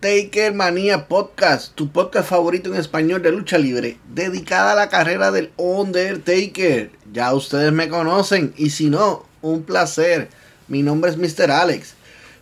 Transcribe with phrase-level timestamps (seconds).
[0.00, 5.30] Taker Manía Podcast, tu podcast favorito en español de lucha libre, dedicada a la carrera
[5.30, 6.90] del Undertaker.
[7.12, 10.30] Ya ustedes me conocen y si no, un placer.
[10.68, 11.50] Mi nombre es Mr.
[11.50, 11.96] Alex.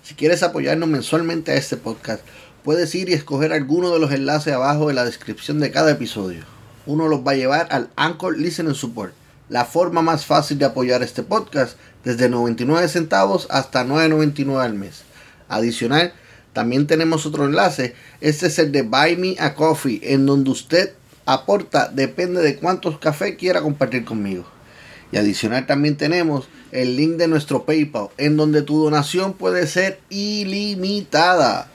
[0.04, 2.22] Si quieres apoyarnos mensualmente a este podcast,
[2.62, 6.44] puedes ir y escoger alguno de los enlaces abajo en la descripción de cada episodio.
[6.86, 9.14] Uno los va a llevar al Anchor Listening Support,
[9.48, 15.02] la forma más fácil de apoyar este podcast, desde 99 centavos hasta 9.99 al mes.
[15.48, 16.12] Adicional,
[16.52, 17.94] también tenemos otro enlace.
[18.20, 20.92] Este es el de Buy Me a Coffee, en donde usted
[21.26, 24.44] aporta, depende de cuántos cafés quiera compartir conmigo.
[25.12, 30.00] Y adicional también tenemos el link de nuestro PayPal, en donde tu donación puede ser
[30.10, 31.68] ilimitada.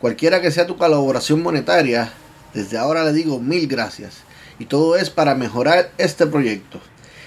[0.00, 2.12] Cualquiera que sea tu colaboración monetaria,
[2.52, 4.16] desde ahora le digo mil gracias.
[4.58, 6.80] Y todo es para mejorar este proyecto.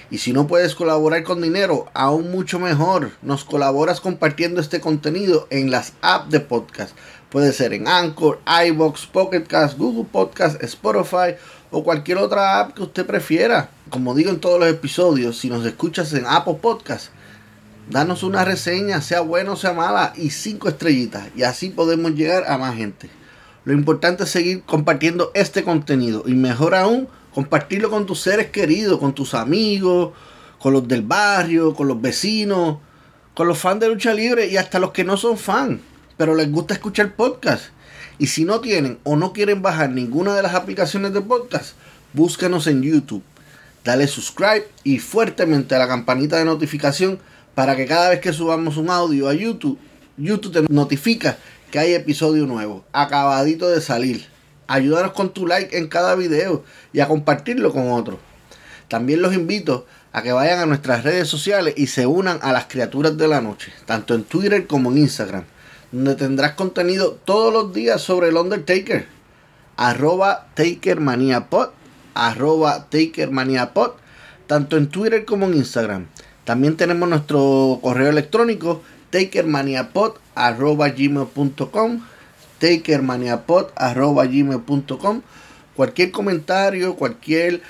[0.09, 3.11] Y si no puedes colaborar con dinero, aún mucho mejor.
[3.21, 6.95] Nos colaboras compartiendo este contenido en las apps de podcast.
[7.29, 11.35] Puede ser en Anchor, iBox, Pocket Cast, Google Podcast, Spotify
[11.71, 13.69] o cualquier otra app que usted prefiera.
[13.89, 17.09] Como digo en todos los episodios, si nos escuchas en Apple Podcast,
[17.89, 21.27] danos una reseña, sea buena o sea mala, y cinco estrellitas.
[21.35, 23.09] Y así podemos llegar a más gente.
[23.65, 26.23] Lo importante es seguir compartiendo este contenido.
[26.25, 30.13] Y mejor aún, compartirlo con tus seres queridos, con tus amigos,
[30.57, 32.79] con los del barrio, con los vecinos,
[33.35, 35.79] con los fans de lucha libre y hasta los que no son fans,
[36.17, 37.65] pero les gusta escuchar podcast.
[38.17, 41.75] Y si no tienen o no quieren bajar ninguna de las aplicaciones de podcast,
[42.11, 43.21] búscanos en YouTube.
[43.85, 47.19] Dale subscribe y fuertemente a la campanita de notificación
[47.53, 49.77] para que cada vez que subamos un audio a YouTube,
[50.17, 51.37] YouTube te notifica
[51.69, 54.36] que hay episodio nuevo, acabadito de salir.
[54.67, 56.63] Ayúdanos con tu like en cada video
[56.93, 58.19] y a compartirlo con otros.
[58.87, 62.65] También los invito a que vayan a nuestras redes sociales y se unan a las
[62.65, 65.43] criaturas de la noche, tanto en Twitter como en Instagram,
[65.91, 69.07] donde tendrás contenido todos los días sobre el Undertaker.
[69.75, 71.69] Arroba TakerManiaPod,
[72.13, 73.91] arroba TakerManiaPod,
[74.47, 76.07] tanto en Twitter como en Instagram.
[76.45, 80.13] También tenemos nuestro correo electrónico takermaniapod
[82.59, 85.21] takermaniapod.gmail.com
[85.75, 87.61] Cualquier comentario, cualquier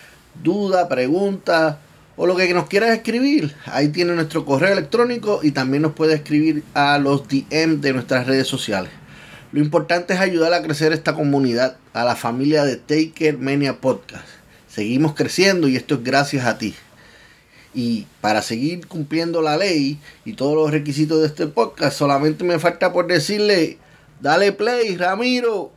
[0.42, 1.80] duda, pregunta
[2.16, 6.16] o lo que nos quieras escribir, ahí tiene nuestro correo electrónico y también nos puede
[6.16, 8.90] escribir a los DM de nuestras redes sociales.
[9.52, 14.26] Lo importante es ayudar a crecer esta comunidad, a la familia de Taker Mania Podcast.
[14.68, 16.74] Seguimos creciendo y esto es gracias a ti.
[17.74, 22.58] Y para seguir cumpliendo la ley y todos los requisitos de este podcast, solamente me
[22.58, 23.78] falta por decirle
[24.20, 25.77] Dale play, Ramiro.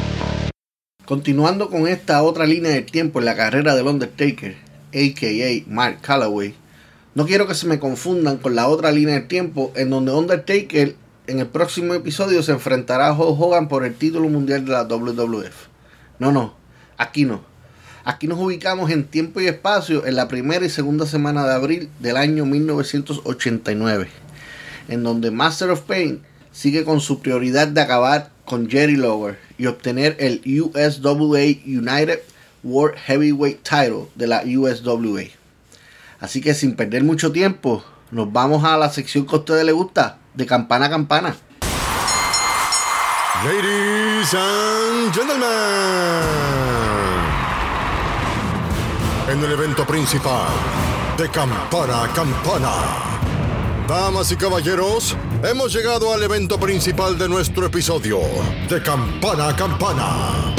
[1.11, 4.55] Continuando con esta otra línea de tiempo en la carrera del Undertaker,
[4.93, 5.69] a.k.a.
[5.69, 6.55] Mark Calloway,
[7.15, 10.95] no quiero que se me confundan con la otra línea de tiempo en donde Undertaker
[11.27, 14.85] en el próximo episodio se enfrentará a Hulk Hogan por el título mundial de la
[14.85, 15.67] WWF.
[16.19, 16.55] No, no,
[16.95, 17.43] aquí no.
[18.05, 21.89] Aquí nos ubicamos en tiempo y espacio en la primera y segunda semana de abril
[21.99, 24.07] del año 1989,
[24.87, 26.21] en donde Master of Pain
[26.53, 32.19] sigue con su prioridad de acabar con Jerry Lawler y obtener el USWA United
[32.63, 35.23] World Heavyweight Title de la USWA.
[36.19, 37.81] Así que sin perder mucho tiempo,
[38.11, 41.33] nos vamos a la sección que a ustedes les gusta, de campana a campana.
[43.45, 45.47] Ladies and gentlemen,
[49.29, 50.49] en el evento principal
[51.17, 53.20] de Campana a Campana.
[53.91, 58.21] Damas y caballeros, hemos llegado al evento principal de nuestro episodio
[58.69, 60.55] de Campana a Campana.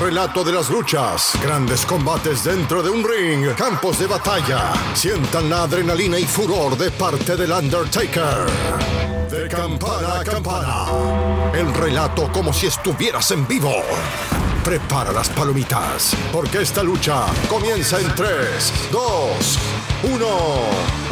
[0.00, 4.72] Relato de las luchas, grandes combates dentro de un ring, campos de batalla.
[4.94, 9.15] Sientan la adrenalina y furor de parte del Undertaker.
[9.48, 10.86] Campana a campana.
[11.54, 13.72] El relato como si estuvieras en vivo.
[14.64, 19.58] Prepara las palomitas, porque esta lucha comienza en 3, 2,
[20.02, 20.26] 1.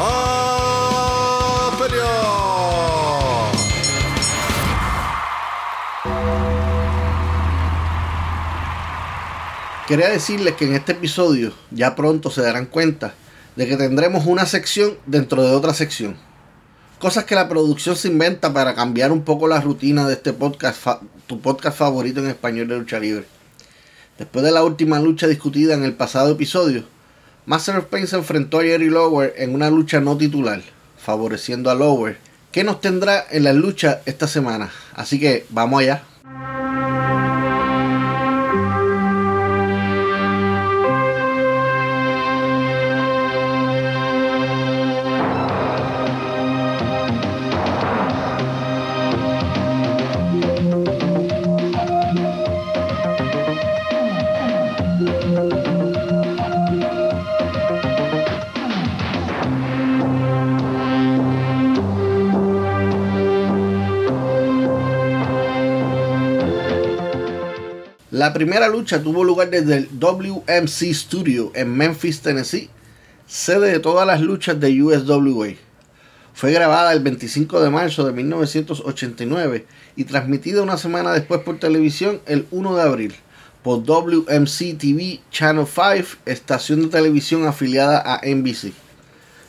[0.01, 0.75] ¡A!
[9.87, 13.13] Quería decirles que en este episodio ya pronto se darán cuenta
[13.55, 16.17] de que tendremos una sección dentro de otra sección.
[16.99, 20.87] Cosas que la producción se inventa para cambiar un poco la rutina de este podcast,
[21.27, 23.27] tu podcast favorito en español de lucha libre.
[24.17, 26.85] Después de la última lucha discutida en el pasado episodio,
[27.47, 30.63] Master of Pain se enfrentó a Jerry Lower en una lucha no titular,
[30.97, 32.17] favoreciendo a Lower,
[32.53, 34.71] que nos tendrá en la lucha esta semana.
[34.95, 36.05] Así que vamos allá.
[68.25, 72.71] La primera lucha tuvo lugar desde el WMC Studio en Memphis, Tennessee,
[73.27, 75.49] sede de todas las luchas de USWA.
[76.33, 79.67] Fue grabada el 25 de marzo de 1989
[79.97, 83.15] y transmitida una semana después por televisión el 1 de abril
[83.63, 88.73] por WMC TV Channel 5, estación de televisión afiliada a NBC.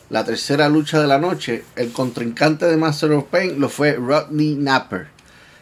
[0.09, 4.55] La tercera lucha de la noche, el contrincante de Master of Pain lo fue Rodney
[4.55, 5.07] Napper,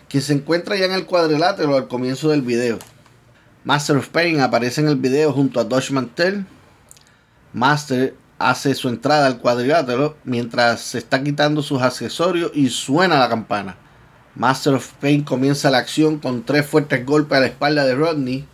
[0.09, 2.79] quien se encuentra ya en el cuadrilátero al comienzo del video.
[3.65, 6.45] Master of Pain aparece en el video junto a Dodge Mantel.
[7.53, 13.29] Master hace su entrada al cuadrilátero mientras se está quitando sus accesorios y suena la
[13.29, 13.77] campana.
[14.35, 18.45] Master of Pain comienza la acción con tres fuertes golpes a la espalda de Rodney.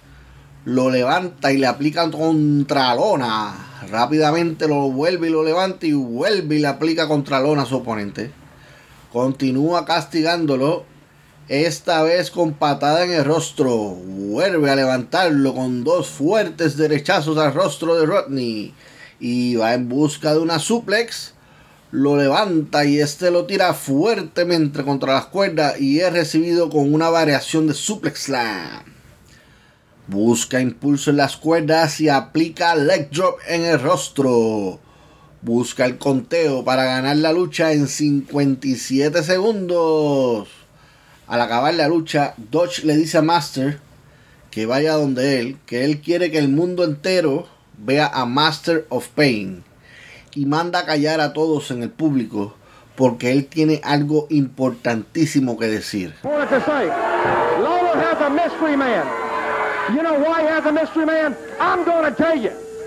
[0.66, 3.56] Lo levanta y le aplica contra lona.
[3.90, 7.78] Rápidamente lo vuelve y lo levanta y vuelve y le aplica contra lona a su
[7.78, 8.32] oponente.
[9.12, 10.86] Continúa castigándolo
[11.50, 13.76] esta vez con patada en el rostro.
[13.76, 18.74] Vuelve a levantarlo con dos fuertes derechazos al rostro de Rodney.
[19.20, 21.34] Y va en busca de una suplex.
[21.92, 27.10] Lo levanta y este lo tira fuertemente contra las cuerdas y es recibido con una
[27.10, 28.84] variación de suplex slam.
[30.06, 34.80] Busca impulso en las cuerdas y aplica leg drop en el rostro.
[35.42, 40.59] Busca el conteo para ganar la lucha en 57 segundos.
[41.30, 43.80] Al acabar la lucha, Dodge le dice a Master
[44.50, 47.48] que vaya donde él, que él quiere que el mundo entero
[47.78, 49.64] vea a Master of Pain.
[50.34, 52.56] Y manda a callar a todos en el público
[52.96, 56.16] porque él tiene algo importantísimo que decir.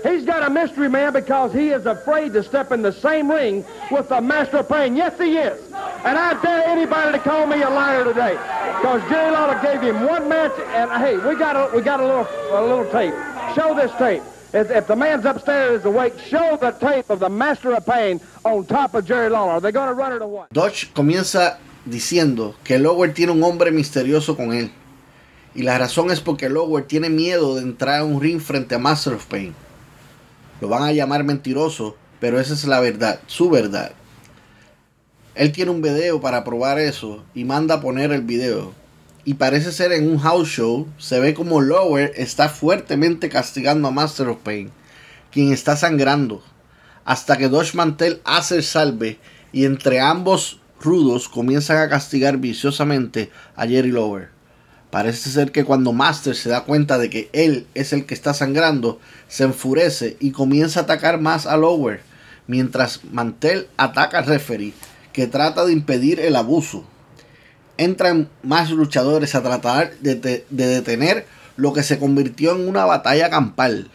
[0.03, 3.63] He's got a mystery man because he is afraid to step in the same ring
[3.89, 4.97] with the Master of Pain.
[4.97, 5.65] Yes, he is.
[5.71, 8.33] And I dare anybody to call me a liar today.
[8.81, 12.05] Because Jerry Lawler gave him one match, and hey, we got a, we got a
[12.05, 13.13] little, a little tape.
[13.55, 14.21] Show this tape.
[14.53, 18.19] If, if the man's upstairs is awake, show the tape of the Master of Pain
[18.43, 19.53] on top of Jerry Lawler.
[19.53, 20.49] Are they going to run it or what?
[20.51, 24.69] Dodge comienza diciendo que Lower tiene un hombre misterioso con él.
[25.55, 28.79] Y la razón es porque Lower tiene miedo de entrar a un ring frente a
[28.79, 29.55] Master of Pain.
[30.63, 33.91] Lo van a llamar mentiroso, pero esa es la verdad, su verdad.
[35.35, 38.73] Él tiene un video para probar eso y manda a poner el video.
[39.25, 43.91] Y parece ser en un house show, se ve como Lower está fuertemente castigando a
[43.91, 44.71] Master of Pain,
[45.33, 46.41] quien está sangrando,
[47.03, 49.19] hasta que Dodge Mantel hace el salve
[49.51, 54.32] y entre ambos rudos comienzan a castigar viciosamente a Jerry Lower.
[54.93, 58.35] Parece ser que cuando Master se da cuenta de que él es el que está
[58.35, 62.01] sangrando, se enfurece y comienza a atacar más a Lower,
[62.45, 64.75] mientras Mantel ataca al referee,
[65.11, 66.85] que trata de impedir el abuso.
[67.79, 70.13] Entran más luchadores a tratar de,
[70.47, 73.89] de detener lo que se convirtió en una batalla campal.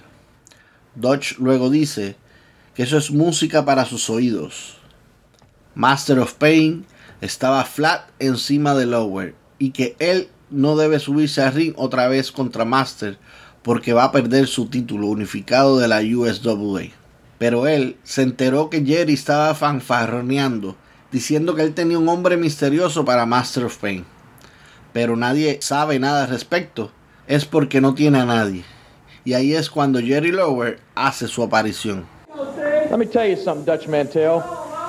[0.96, 2.16] Dodge luego dice
[2.74, 4.78] que eso es música para sus oídos.
[5.76, 6.86] Master of Pain
[7.20, 12.32] estaba flat encima de Lower y que él no debe subirse al ring otra vez
[12.32, 13.18] contra Master
[13.62, 16.84] porque va a perder su título unificado de la USWA.
[17.38, 20.76] Pero él se enteró que Jerry estaba fanfarroneando,
[21.12, 24.04] diciendo que él tenía un hombre misterioso para Master of Pain.
[24.92, 26.90] Pero nadie sabe nada al respecto.
[27.26, 28.64] Es porque no tiene a nadie.
[29.24, 32.06] Y ahí es cuando Jerry Lower hace su aparición.
[32.90, 34.42] Let me tell you something, Dutch Mantel.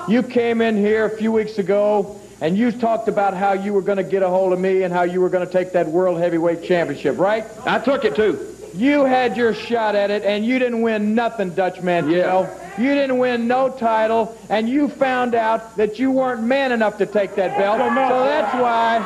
[0.07, 3.81] You came in here a few weeks ago and you talked about how you were
[3.81, 5.87] going to get a hold of me and how you were going to take that
[5.87, 7.45] World Heavyweight Championship, right?
[7.65, 8.55] I took it too.
[8.73, 12.13] You had your shot at it and you didn't win nothing, Dutch Mantel.
[12.13, 12.77] Yeah.
[12.77, 17.05] You didn't win no title and you found out that you weren't man enough to
[17.05, 17.79] take that belt.
[17.79, 18.99] So that's why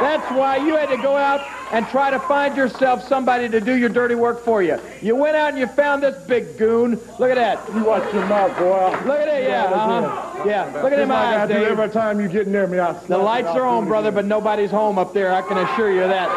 [0.00, 1.40] that's why you had to go out
[1.72, 4.78] and try to find yourself somebody to do your dirty work for you.
[5.02, 7.00] You went out and you found this big goon.
[7.18, 7.74] Look at that.
[7.74, 8.90] You watch your mouth, boy.
[9.06, 10.44] Look at it, yeah, uh-huh.
[10.46, 11.66] Yeah, look at like eyes, Dave.
[11.66, 12.78] every time you get near me.
[12.78, 15.32] I The lights are on, brother, but nobody's home up there.
[15.32, 16.28] I can assure you that.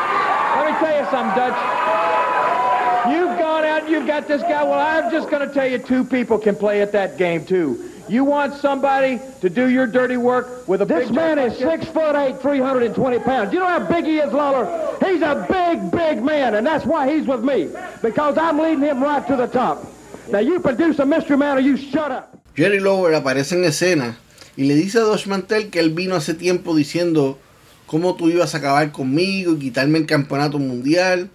[0.56, 3.14] Let me tell you something, Dutch.
[3.14, 4.64] You've gone out and you've got this guy.
[4.64, 7.90] Well, I'm just going to tell you two people can play at that game, too.
[8.10, 11.86] You want somebody to do your dirty work with a This big man is six
[11.86, 13.54] foot eight, 320 pounds.
[13.54, 14.66] You know how big he is, Lawler?
[15.06, 17.70] He's a big, big man, and that's why he's with me.
[18.02, 19.86] Because I'm leading him right to the top.
[20.32, 22.36] Now you produce a mystery man or you shut up.
[22.56, 24.18] Jerry Lower aparece en escena
[24.58, 27.38] y le dice a Dosh Mantel que él vino hace tiempo diciendo
[27.86, 31.30] cómo tú ibas a acabar conmigo y quitarme el campeonato mundial.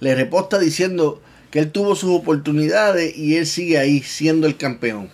[0.00, 5.10] Le reposta diciendo que él tuvo sus oportunidades y él sigue ahí siendo el campeón.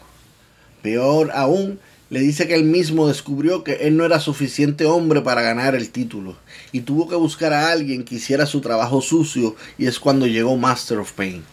[0.83, 1.79] Peor aún,
[2.11, 5.91] le dice que él mismo descubrió que él no era suficiente hombre para ganar el
[5.91, 6.37] título
[6.73, 10.57] y tuvo que buscar a alguien que hiciera su trabajo sucio y es cuando llegó
[10.57, 11.45] Master of Pain.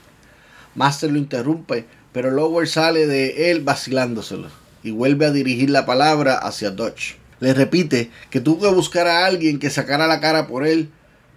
[0.74, 4.48] Master lo interrumpe, pero Lower sale de él vacilándoselo
[4.82, 7.18] y vuelve a dirigir la palabra hacia Dodge.
[7.40, 10.90] Le repite que tuvo que buscar a alguien que sacara la cara por él,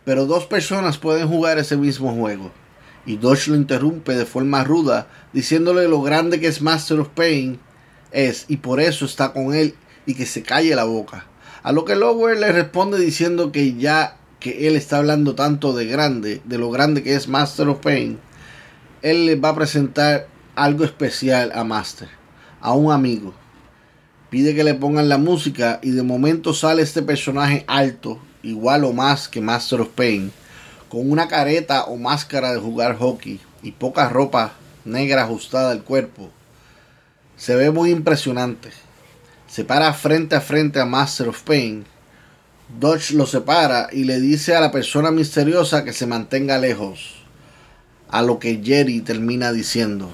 [0.06, 2.52] pero dos personas pueden jugar ese mismo juego.
[3.04, 7.58] Y Dodge lo interrumpe de forma ruda, diciéndole lo grande que es Master of Pain
[8.12, 9.74] es y por eso está con él
[10.06, 11.26] y que se calle la boca.
[11.62, 15.86] A lo que Lower le responde diciendo que ya que él está hablando tanto de
[15.86, 18.18] grande, de lo grande que es Master of Pain,
[19.02, 20.26] él le va a presentar
[20.56, 22.08] algo especial a Master,
[22.60, 23.34] a un amigo.
[24.30, 28.92] Pide que le pongan la música y de momento sale este personaje alto, igual o
[28.92, 30.32] más que Master of Pain,
[30.88, 36.30] con una careta o máscara de jugar hockey y poca ropa negra ajustada al cuerpo.
[37.40, 38.68] Se ve muy impresionante.
[39.48, 41.86] Se para frente a frente a Master of Pain.
[42.68, 47.24] Dodge lo separa y le dice a la persona misteriosa que se mantenga lejos.
[48.10, 50.10] A lo que Jerry termina diciendo.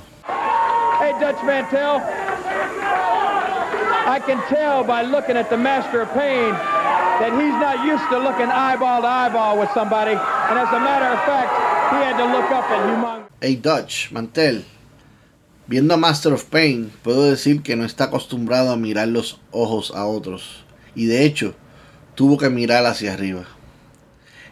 [1.00, 2.00] Hey, Dutch Mantel.
[4.06, 8.18] I can tell by looking at the Master of Pain that he's not used to
[8.18, 10.12] looking eyeball to eyeball with somebody.
[10.12, 11.50] And as a matter of fact,
[11.90, 13.26] he had to look up at humongous.
[13.42, 14.62] Hey Dutch, Mantel.
[15.68, 19.92] Viendo a Master of Pain, puedo decir que no está acostumbrado a mirar los ojos
[19.96, 20.64] a otros.
[20.94, 21.54] Y de hecho,
[22.14, 23.46] tuvo que mirar hacia arriba.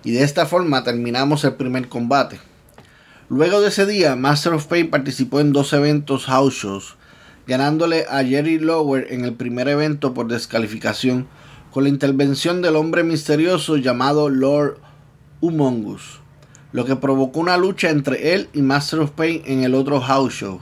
[0.03, 2.41] Y de esta forma terminamos el primer combate.
[3.29, 6.97] Luego de ese día, Master of Pain participó en dos eventos house shows,
[7.47, 11.29] ganándole a Jerry Lower en el primer evento por descalificación
[11.71, 14.79] con la intervención del hombre misterioso llamado Lord
[15.41, 16.21] Humongus,
[16.73, 20.35] lo que provocó una lucha entre él y Master of Pain en el otro house
[20.35, 20.61] show.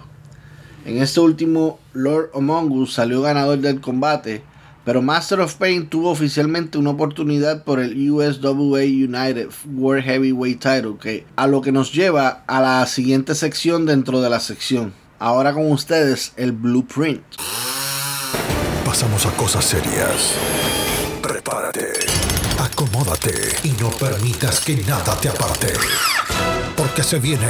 [0.84, 4.42] En este último, Lord Among Us salió ganador del combate,
[4.84, 10.96] pero Master of Pain tuvo oficialmente una oportunidad por el USWA United World Heavyweight Title,
[11.00, 14.92] que a lo que nos lleva a la siguiente sección dentro de la sección.
[15.20, 17.22] Ahora con ustedes el Blueprint.
[18.84, 20.34] Pasamos a cosas serias.
[21.22, 21.92] Prepárate,
[22.58, 25.74] acomódate y no permitas que nada te aparte.
[26.76, 27.46] Porque se viene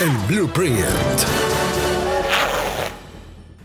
[0.00, 1.65] el Blueprint.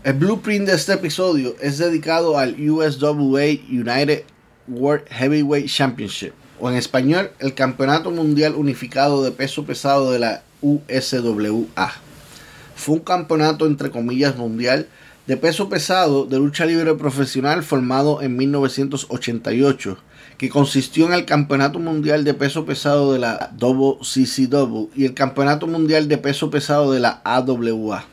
[0.04, 4.24] El blueprint de este episodio es dedicado al USWA United
[4.66, 10.42] World Heavyweight Championship, o en español, el Campeonato Mundial Unificado de Peso Pesado de la
[10.60, 11.92] USWA.
[12.74, 14.88] Fue un campeonato entre comillas mundial
[15.28, 19.98] de peso pesado de lucha libre profesional formado en 1988,
[20.36, 25.68] que consistió en el Campeonato Mundial de Peso Pesado de la WCCW y el Campeonato
[25.68, 28.04] Mundial de Peso Pesado de la AWA.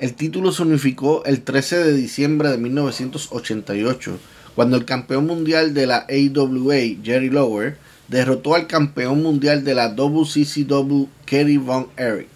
[0.00, 4.18] El título se unificó el 13 de diciembre de 1988,
[4.54, 7.76] cuando el campeón mundial de la AWA, Jerry Lower,
[8.08, 12.28] derrotó al campeón mundial de la WCCW, Kerry Von Erich,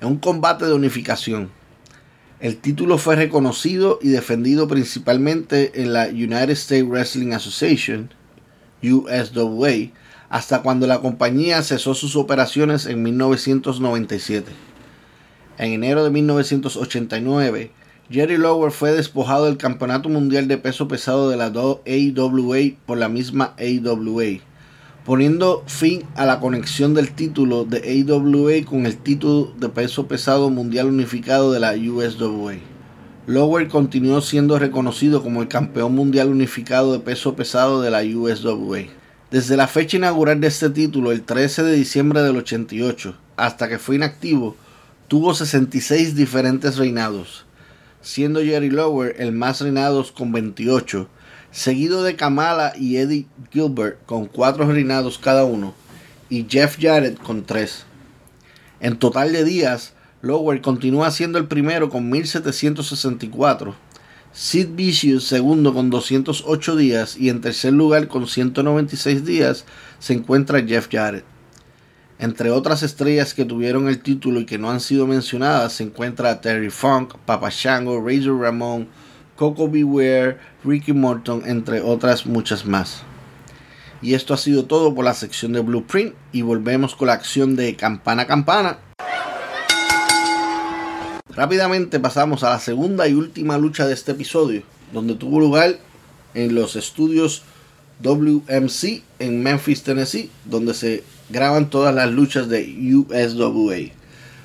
[0.00, 1.50] en un combate de unificación.
[2.40, 8.10] El título fue reconocido y defendido principalmente en la United States Wrestling Association,
[8.82, 9.92] USWA
[10.30, 14.50] hasta cuando la compañía cesó sus operaciones en 1997.
[15.62, 17.70] En enero de 1989,
[18.10, 23.08] Jerry Lawler fue despojado del Campeonato Mundial de Peso Pesado de la AWA por la
[23.08, 24.40] misma AWA,
[25.04, 30.50] poniendo fin a la conexión del título de AWA con el título de peso pesado
[30.50, 32.54] mundial unificado de la USWA.
[33.28, 38.80] Lower continuó siendo reconocido como el campeón mundial unificado de peso pesado de la USWA.
[39.30, 43.78] Desde la fecha inaugural de este título, el 13 de diciembre del 88, hasta que
[43.78, 44.56] fue inactivo,
[45.12, 47.44] tuvo 66 diferentes reinados,
[48.00, 51.06] siendo Jerry Lower el más reinados con 28,
[51.50, 55.74] seguido de Kamala y Eddie Gilbert con 4 reinados cada uno,
[56.30, 57.84] y Jeff Jarrett con 3.
[58.80, 59.92] En total de días,
[60.22, 63.74] Lower continúa siendo el primero con 1764.
[64.32, 69.66] Sid Vicious segundo con 208 días y en tercer lugar con 196 días
[69.98, 71.31] se encuentra Jeff Jarrett.
[72.22, 76.40] Entre otras estrellas que tuvieron el título y que no han sido mencionadas se encuentra
[76.40, 78.86] Terry Funk, Papa Shango, Razor Ramon,
[79.34, 83.02] Coco Beware, Ricky Morton, entre otras muchas más.
[84.02, 87.56] Y esto ha sido todo por la sección de Blueprint y volvemos con la acción
[87.56, 88.78] de campana campana.
[91.34, 94.62] Rápidamente pasamos a la segunda y última lucha de este episodio,
[94.92, 95.76] donde tuvo lugar
[96.34, 97.42] en los estudios
[98.00, 101.02] WMC en Memphis, Tennessee, donde se
[101.32, 103.90] graban todas las luchas de USWA.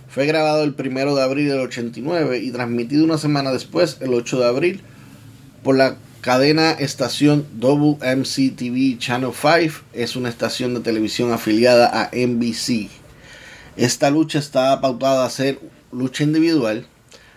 [0.08, 4.40] Fue grabado el 1 de abril del 89 y transmitido una semana después, el 8
[4.40, 4.82] de abril,
[5.64, 9.84] por la cadena estación WMC TV Channel 5.
[9.94, 12.90] Es una estación de televisión afiliada a NBC.
[13.76, 15.60] Esta lucha está pautada a ser
[15.92, 16.88] lucha individual.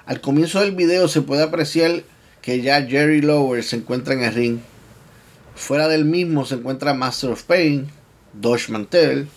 [0.07, 2.05] Al comienzo del video se puede apreciar
[2.41, 4.59] que ya Jerry Lower se encuentra en el ring.
[5.55, 7.89] Fuera del mismo se encuentra Master of Pain,
[8.33, 9.29] Dodge Mantel,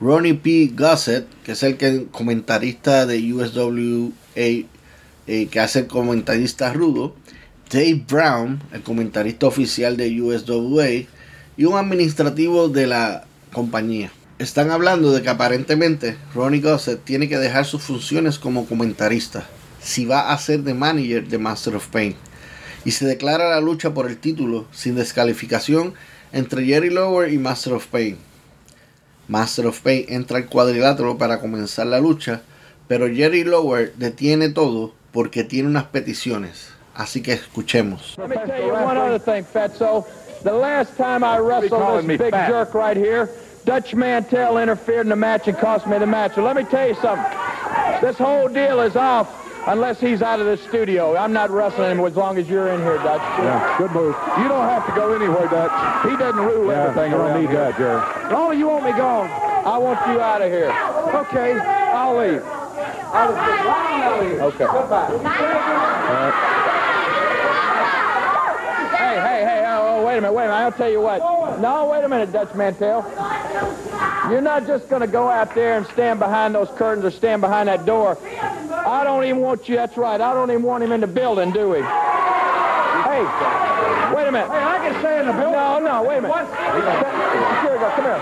[0.00, 0.72] Ronnie P.
[0.74, 4.66] Gossett, que es el que, comentarista de USWA, eh,
[5.50, 7.14] que hace el comentarista rudo,
[7.70, 11.06] Dave Brown, el comentarista oficial de USWA,
[11.56, 17.38] y un administrativo de la compañía están hablando de que aparentemente Ronnie Gossett tiene que
[17.38, 19.46] dejar sus funciones como comentarista
[19.80, 22.14] si va a ser de manager de Master of Pain.
[22.84, 25.94] Y se declara la lucha por el título sin descalificación
[26.32, 28.16] entre Jerry Lower y Master of Pain.
[29.28, 32.42] Master of Pain entra al cuadrilátero para comenzar la lucha,
[32.88, 36.72] pero Jerry Lower detiene todo porque tiene unas peticiones.
[36.94, 38.16] Así que escuchemos.
[40.42, 43.28] The last time I wrestled this big jerk right here,
[43.64, 46.34] Dutch Mantel interfered in the match and cost me the match.
[46.34, 47.24] So let me tell you something.
[48.00, 51.16] This whole deal is off unless he's out of the studio.
[51.16, 53.20] I'm not wrestling him as long as you're in here, Dutch.
[53.42, 54.14] Yeah, good move.
[54.38, 56.08] You don't have to go anywhere, Dutch.
[56.08, 57.60] He doesn't rule yeah, everything I don't need here.
[57.60, 58.00] that, Jerry.
[58.34, 59.28] Oh, you want me gone?
[59.66, 60.70] I want you out of here.
[60.70, 62.42] Okay, I'll leave.
[63.12, 64.40] I'll leave.
[64.40, 64.66] Okay.
[64.70, 65.10] Goodbye.
[68.96, 69.65] Hey, hey, hey, oh,
[70.06, 70.62] wait a minute, wait a minute.
[70.62, 71.18] I'll tell you what.
[71.60, 73.02] No, wait a minute, Dutch Mantel.
[74.30, 77.40] You're not just going to go out there and stand behind those curtains or stand
[77.40, 78.16] behind that door.
[78.86, 81.50] I don't even want you, that's right, I don't even want him in the building,
[81.50, 81.78] do we?
[81.78, 83.24] Hey,
[84.14, 84.48] wait a minute.
[84.48, 85.52] Hey, I can stay in the building.
[85.52, 86.30] No, no, wait a minute.
[86.30, 86.46] What?
[86.46, 88.20] Security guard, come here.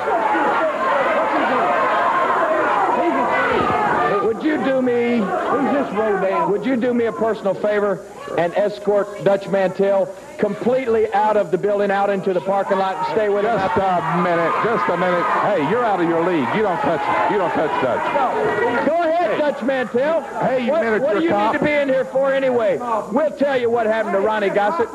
[4.25, 6.51] Would you do me, who's this road man?
[6.51, 8.05] Would you do me a personal favor
[8.39, 10.07] and escort Dutch Mantel
[10.39, 13.57] completely out of the building, out into the parking lot, and stay with him.
[13.57, 15.25] Just a minute, just a minute.
[15.43, 16.49] Hey, you're out of your league.
[16.55, 18.05] You don't touch, you don't touch Dutch.
[18.15, 18.87] No.
[18.87, 19.39] Go ahead, hey.
[19.39, 20.21] Dutch Mantel.
[20.41, 21.53] Hey, you what, miniature What do you cop.
[21.53, 22.79] need to be in here for anyway?
[22.79, 24.89] We'll tell you what happened to Ronnie Gossett.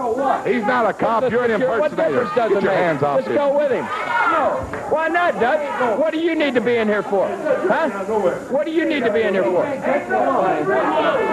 [0.47, 1.29] He's not a cop.
[1.31, 1.79] You're an impersonator.
[1.79, 2.81] What difference does Get it your make?
[2.83, 3.35] hands off Let's him.
[3.35, 3.85] go with him.
[4.89, 5.99] Why not, Dutch?
[5.99, 7.27] What do you need to be in here for?
[7.27, 7.89] Huh?
[8.49, 9.63] What do you need to be in here for?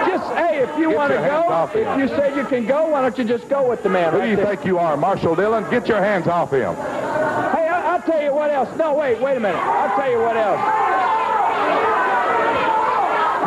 [0.07, 3.17] Just, hey, if you want to go, if you say you can go, why don't
[3.17, 4.11] you just go with the man?
[4.13, 4.45] Who right do you there?
[4.47, 5.69] think you are, Marshall Dillon?
[5.69, 6.75] Get your hands off him.
[6.75, 8.69] Hey, I, I'll tell you what else.
[8.77, 9.57] No, wait, wait a minute.
[9.57, 10.61] I'll tell you what else.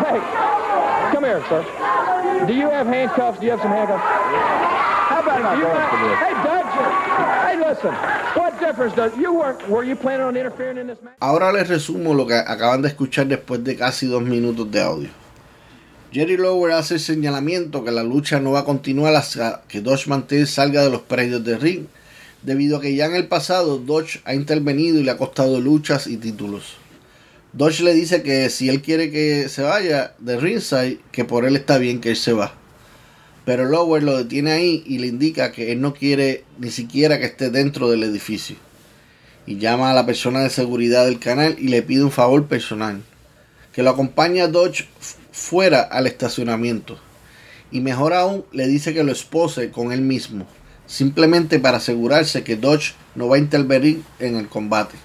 [0.06, 0.18] Hey,
[1.12, 2.46] come here, sir.
[2.46, 3.38] Do you have handcuffs?
[3.38, 4.02] Do you have some handcuffs?
[4.02, 6.16] How about you mind?
[6.18, 6.34] Hey,
[11.20, 15.08] Ahora les resumo lo que acaban de escuchar después de casi dos minutos de audio.
[16.12, 20.08] Jerry Lower hace el señalamiento que la lucha no va a continuar hasta que Dodge
[20.08, 21.86] Mantel salga de los predios de ring,
[22.42, 26.06] debido a que ya en el pasado Dodge ha intervenido y le ha costado luchas
[26.06, 26.76] y títulos.
[27.52, 31.56] Dodge le dice que si él quiere que se vaya de ringside, que por él
[31.56, 32.59] está bien que él se va.
[33.44, 37.26] Pero Lower lo detiene ahí y le indica que él no quiere ni siquiera que
[37.26, 38.56] esté dentro del edificio.
[39.46, 43.02] y llama a la persona de seguridad del canal y le pide un favor personal.
[43.72, 44.86] Que lo acompañe a Dodge
[45.32, 46.98] fuera al estacionamiento.
[47.72, 50.46] Y mejor aún, le dice que lo espose con él mismo.
[50.86, 54.96] Simplemente para asegurarse que Dodge no va a intervenir en el combate.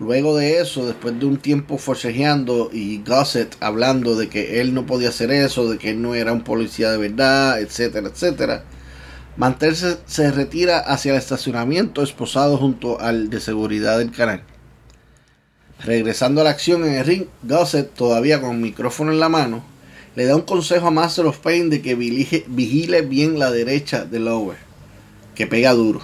[0.00, 4.86] Luego de eso, después de un tiempo forcejeando y Gossett hablando de que él no
[4.86, 8.64] podía hacer eso, de que él no era un policía de verdad, etcétera, etcétera,
[9.36, 14.42] Mantel se, retira hacia el estacionamiento esposado junto al de seguridad del canal.
[15.84, 19.64] Regresando a la acción en el ring, Gossett, todavía con el micrófono en la mano,
[20.14, 24.20] le da un consejo a Master of Pain de que vigile bien la derecha de
[24.20, 24.58] Lower,
[25.34, 26.00] que pega duro.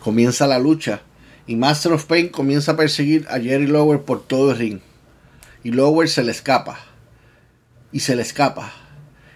[0.00, 1.02] Comienza la lucha
[1.46, 4.80] y Master of Pain comienza a perseguir a Jerry Lower por todo el ring.
[5.64, 6.78] Y Lower se le escapa.
[7.92, 8.72] Y se le escapa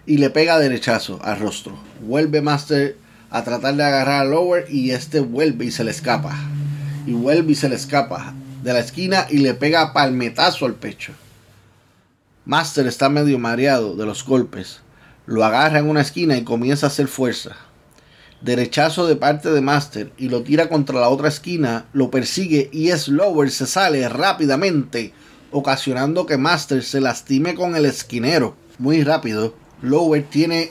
[0.06, 1.76] y le pega derechazo al rostro.
[2.00, 2.96] Vuelve Master
[3.30, 6.34] a tratar de agarrar a Lower y este vuelve y se le escapa.
[7.06, 11.12] Y vuelve y se le escapa de la esquina y le pega palmetazo al pecho.
[12.44, 14.80] Master está medio mareado de los golpes.
[15.26, 17.56] Lo agarra en una esquina y comienza a hacer fuerza.
[18.40, 22.90] Derechazo de parte de Master y lo tira contra la otra esquina, lo persigue y
[22.90, 25.12] es Lower se sale rápidamente,
[25.50, 30.70] ocasionando que Master se lastime con el esquinero muy rápido Lower tiene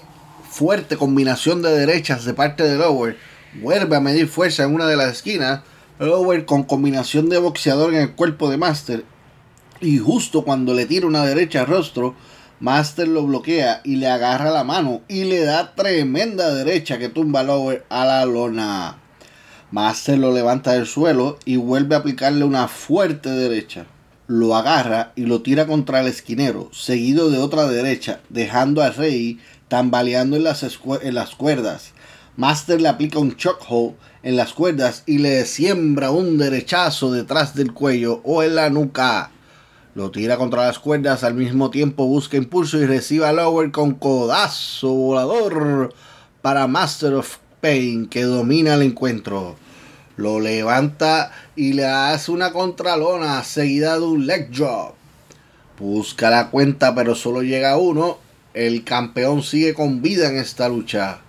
[0.49, 3.17] fuerte combinación de derechas de parte de Lower.
[3.61, 5.61] Vuelve a medir fuerza en una de las esquinas.
[5.99, 9.05] Lower con combinación de boxeador en el cuerpo de Master.
[9.79, 12.15] Y justo cuando le tira una derecha al rostro,
[12.59, 17.41] Master lo bloquea y le agarra la mano y le da tremenda derecha que tumba
[17.41, 18.97] a Lower a la lona.
[19.71, 23.85] Master lo levanta del suelo y vuelve a aplicarle una fuerte derecha
[24.27, 29.39] lo agarra y lo tira contra el esquinero, seguido de otra derecha, dejando al rey
[29.67, 30.63] tambaleando en las,
[31.01, 31.91] en las cuerdas.
[32.37, 37.73] Master le aplica un chokehold en las cuerdas y le siembra un derechazo detrás del
[37.73, 39.31] cuello o en la nuca.
[39.95, 43.93] Lo tira contra las cuerdas, al mismo tiempo busca impulso y recibe a Lower con
[43.93, 45.93] codazo volador
[46.41, 49.55] para Master of Pain que domina el encuentro.
[50.17, 54.95] Lo levanta y le hace una contralona seguida de un leg drop.
[55.79, 58.17] Busca la cuenta pero solo llega uno.
[58.53, 61.19] El campeón sigue con vida en esta lucha.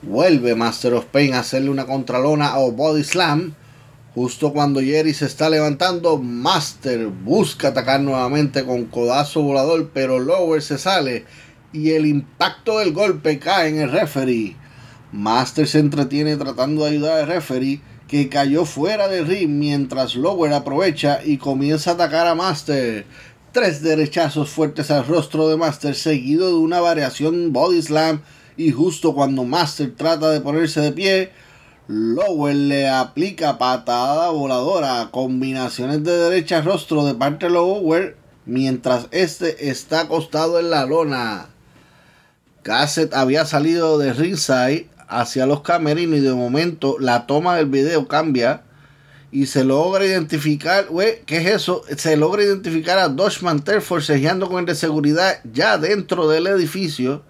[0.00, 3.54] Vuelve Master of Pain a hacerle una contralona o body slam.
[4.14, 10.62] Justo cuando Jerry se está levantando, Master busca atacar nuevamente con codazo volador, pero Lower
[10.62, 11.24] se sale
[11.72, 14.56] y el impacto del golpe cae en el referee.
[15.10, 20.52] Master se entretiene tratando de ayudar al referee que cayó fuera del ring mientras Lower
[20.52, 23.06] aprovecha y comienza a atacar a Master.
[23.50, 28.22] Tres derechazos fuertes al rostro de Master seguido de una variación body slam
[28.56, 31.32] y justo cuando Master trata de ponerse de pie,
[31.86, 38.16] Lower le aplica patada voladora, combinaciones de derecha rostro de parte de Lower
[38.46, 41.48] mientras este está acostado en la lona.
[42.62, 48.08] Cassett había salido de ringside hacia los camerinos y de momento la toma del video
[48.08, 48.62] cambia
[49.30, 50.86] y se logra identificar,
[51.26, 51.82] ¿qué es eso?
[51.98, 57.22] Se logra identificar a Dodge Mantel forcejeando con el de seguridad ya dentro del edificio.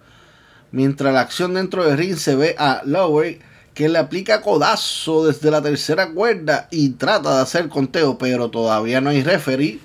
[0.71, 3.41] Mientras la acción dentro del ring se ve a Lower
[3.75, 9.01] que le aplica codazo desde la tercera cuerda y trata de hacer conteo, pero todavía
[9.01, 9.81] no hay referee.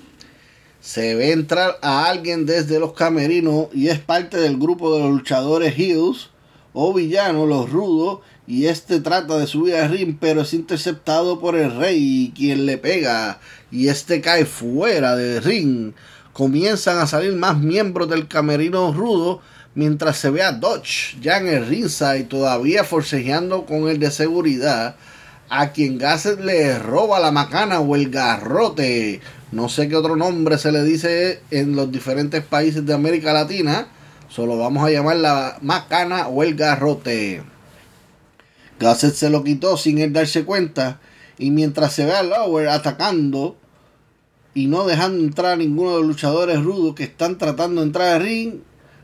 [0.80, 5.10] Se ve entrar a alguien desde los camerinos y es parte del grupo de los
[5.10, 6.30] luchadores Hills
[6.72, 11.56] o villano, los rudos, y este trata de subir al ring, pero es interceptado por
[11.56, 15.92] el rey, quien le pega, y este cae fuera del ring.
[16.32, 19.40] Comienzan a salir más miembros del camerino rudo,
[19.74, 24.96] mientras se ve a Dodge ya en el ringside, todavía forcejeando con el de seguridad,
[25.48, 29.20] a quien Gasset le roba la macana o el garrote.
[29.52, 33.88] No sé qué otro nombre se le dice en los diferentes países de América Latina
[34.30, 37.42] Solo vamos a llamar la macana o el garrote.
[38.78, 41.00] Gasset se lo quitó sin él darse cuenta.
[41.36, 43.56] Y mientras se ve a Lower atacando
[44.54, 48.14] y no dejando entrar a ninguno de los luchadores rudos que están tratando de entrar
[48.14, 48.60] al ring,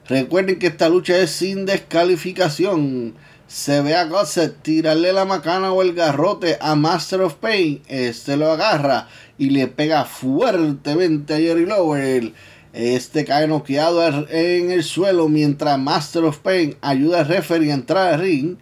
[0.09, 3.15] recuerden que esta lucha es sin descalificación.
[3.47, 7.83] Se ve a Gasset tirarle la macana o el garrote a Master of Pain.
[7.87, 12.33] Este lo agarra y le pega fuertemente a Jerry Lower.
[12.73, 18.15] Este cae noqueado en el suelo mientras Master of Pain ayuda al referee a entrar
[18.15, 18.57] al ring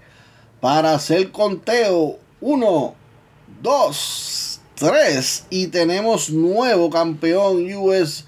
[0.61, 2.19] para hacer conteo.
[2.41, 2.95] 1,
[3.63, 8.25] 2, 3 y tenemos nuevo campeón US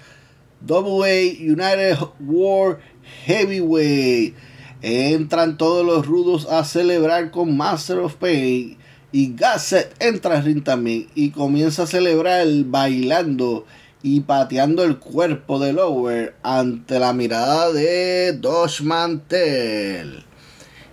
[0.69, 2.79] United War
[3.25, 4.35] Heavyweight.
[4.81, 8.77] Entran todos los rudos a celebrar con Master of Pain
[9.11, 13.65] Y Gasset entra al ring también y comienza a celebrar bailando
[14.03, 20.23] y pateando el cuerpo de Lower ante la mirada de Dosh Mantel.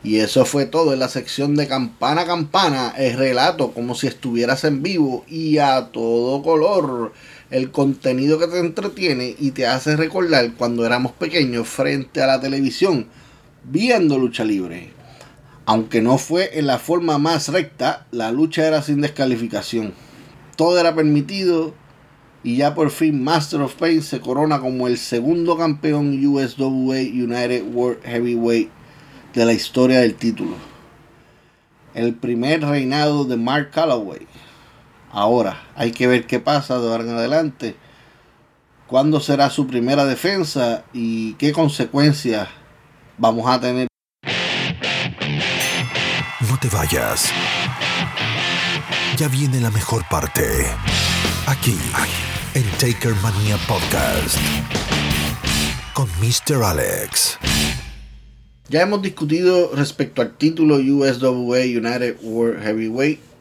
[0.02, 4.06] Y eso fue todo en la sección de campana a campana, el relato como si
[4.06, 7.12] estuvieras en vivo y a todo color.
[7.50, 12.40] El contenido que te entretiene y te hace recordar cuando éramos pequeños frente a la
[12.40, 13.06] televisión
[13.64, 14.90] viendo lucha libre.
[15.66, 19.94] Aunque no fue en la forma más recta, la lucha era sin descalificación.
[20.56, 21.74] Todo era permitido
[22.42, 27.64] y ya por fin Master of Pain se corona como el segundo campeón USWA United
[27.72, 28.70] World Heavyweight
[29.34, 30.54] de la historia del título.
[31.94, 34.26] El primer reinado de Mark Calloway.
[35.14, 37.76] Ahora, hay que ver qué pasa de ahora en adelante.
[38.88, 42.48] ¿Cuándo será su primera defensa y qué consecuencias
[43.16, 43.86] vamos a tener?
[46.40, 47.30] No te vayas.
[49.16, 50.66] Ya viene la mejor parte.
[51.46, 51.78] Aquí,
[52.54, 54.36] en Taker Mania Podcast.
[55.94, 56.60] Con Mr.
[56.64, 57.38] Alex.
[58.68, 63.33] Ya hemos discutido respecto al título USWA United World Heavyweight.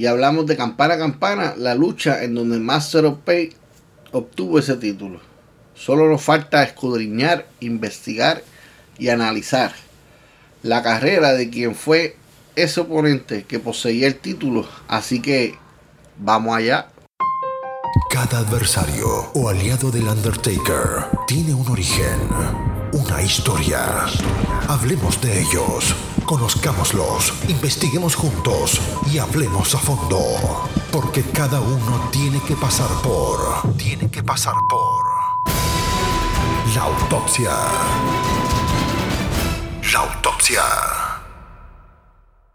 [0.00, 3.52] Y hablamos de campana a campana, la lucha en donde Master of Pay
[4.12, 5.20] obtuvo ese título.
[5.74, 8.42] Solo nos falta escudriñar, investigar
[8.98, 9.74] y analizar
[10.62, 12.16] la carrera de quien fue
[12.56, 14.66] ese oponente que poseía el título.
[14.88, 15.56] Así que
[16.16, 16.88] vamos allá.
[18.08, 22.20] Cada adversario o aliado del Undertaker tiene un origen,
[22.94, 24.06] una historia.
[24.66, 25.94] Hablemos de ellos,
[26.30, 28.80] conozcámoslos, investiguemos juntos
[29.12, 30.20] y hablemos a fondo.
[30.92, 33.76] Porque cada uno tiene que pasar por...
[33.76, 35.06] Tiene que pasar por...
[36.72, 37.50] La autopsia.
[39.92, 40.62] La autopsia.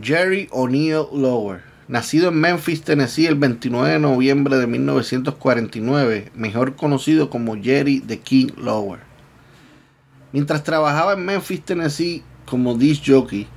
[0.02, 7.30] Jerry O'Neill Lower, nacido en Memphis, Tennessee el 29 de noviembre de 1949, mejor conocido
[7.30, 9.02] como Jerry the King Lower.
[10.32, 13.50] Mientras trabajaba en Memphis, Tennessee como disc jockey,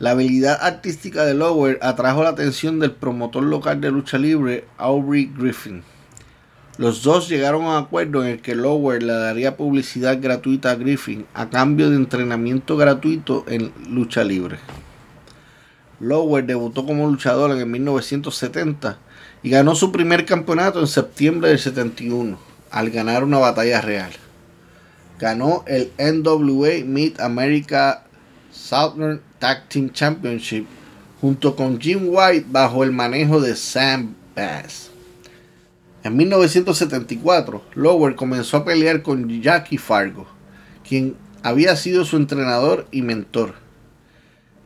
[0.00, 5.30] la habilidad artística de Lower atrajo la atención del promotor local de lucha libre Aubrey
[5.36, 5.82] Griffin.
[6.78, 10.76] Los dos llegaron a un acuerdo en el que Lower le daría publicidad gratuita a
[10.76, 14.58] Griffin a cambio de entrenamiento gratuito en lucha libre.
[16.00, 18.96] Lower debutó como luchador en 1970
[19.42, 22.38] y ganó su primer campeonato en septiembre del 71
[22.70, 24.12] al ganar una batalla real.
[25.18, 28.04] Ganó el NWA Mid America
[28.52, 30.66] Southern Tag Team Championship
[31.20, 34.90] junto con Jim White bajo el manejo de Sam Bass.
[36.02, 40.26] En 1974, Lower comenzó a pelear con Jackie Fargo,
[40.88, 43.54] quien había sido su entrenador y mentor.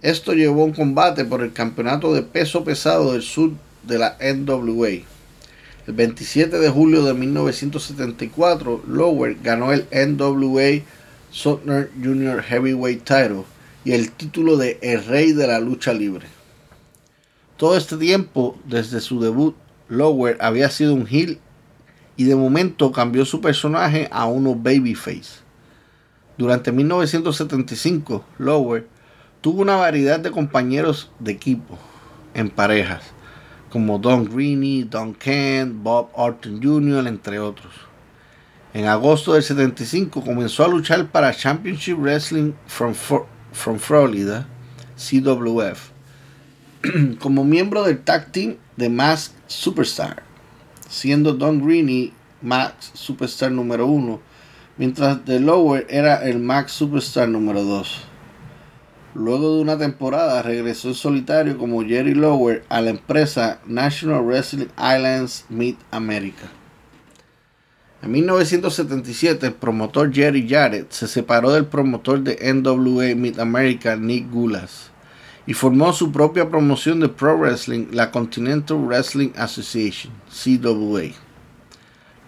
[0.01, 4.17] Esto llevó a un combate por el campeonato de peso pesado del sur de la
[4.21, 5.03] NWA.
[5.87, 10.85] El 27 de julio de 1974, Lower ganó el NWA
[11.33, 13.45] Southern Junior Heavyweight Title
[13.85, 16.27] y el título de El Rey de la Lucha Libre.
[17.57, 19.55] Todo este tiempo, desde su debut,
[19.89, 21.39] Lower había sido un heel
[22.17, 25.45] y de momento cambió su personaje a uno babyface.
[26.39, 28.89] Durante 1975, Lower
[29.41, 31.79] tuvo una variedad de compañeros de equipo
[32.33, 33.03] en parejas,
[33.71, 37.73] como Don Greeny, Don Kent, Bob Orton Jr., entre otros.
[38.73, 42.95] En agosto del 75 comenzó a luchar para Championship Wrestling from,
[43.55, 44.47] from Florida,
[44.99, 45.91] CWF,
[47.21, 50.23] como miembro del tag team de Mask Superstar,
[50.89, 52.13] siendo Don Greeny
[52.43, 54.21] Max Superstar número 1,
[54.77, 58.03] mientras The Lower era el Max Superstar número 2.
[59.15, 64.67] Luego de una temporada regresó en solitario como Jerry Lower a la empresa National Wrestling
[64.77, 66.51] Islands Mid America.
[68.05, 74.31] En 1977 el promotor Jerry Jarrett se separó del promotor de NWA Mid America Nick
[74.31, 74.91] Gulas
[75.47, 81.15] y formó su propia promoción de pro wrestling, la Continental Wrestling Association, CWA.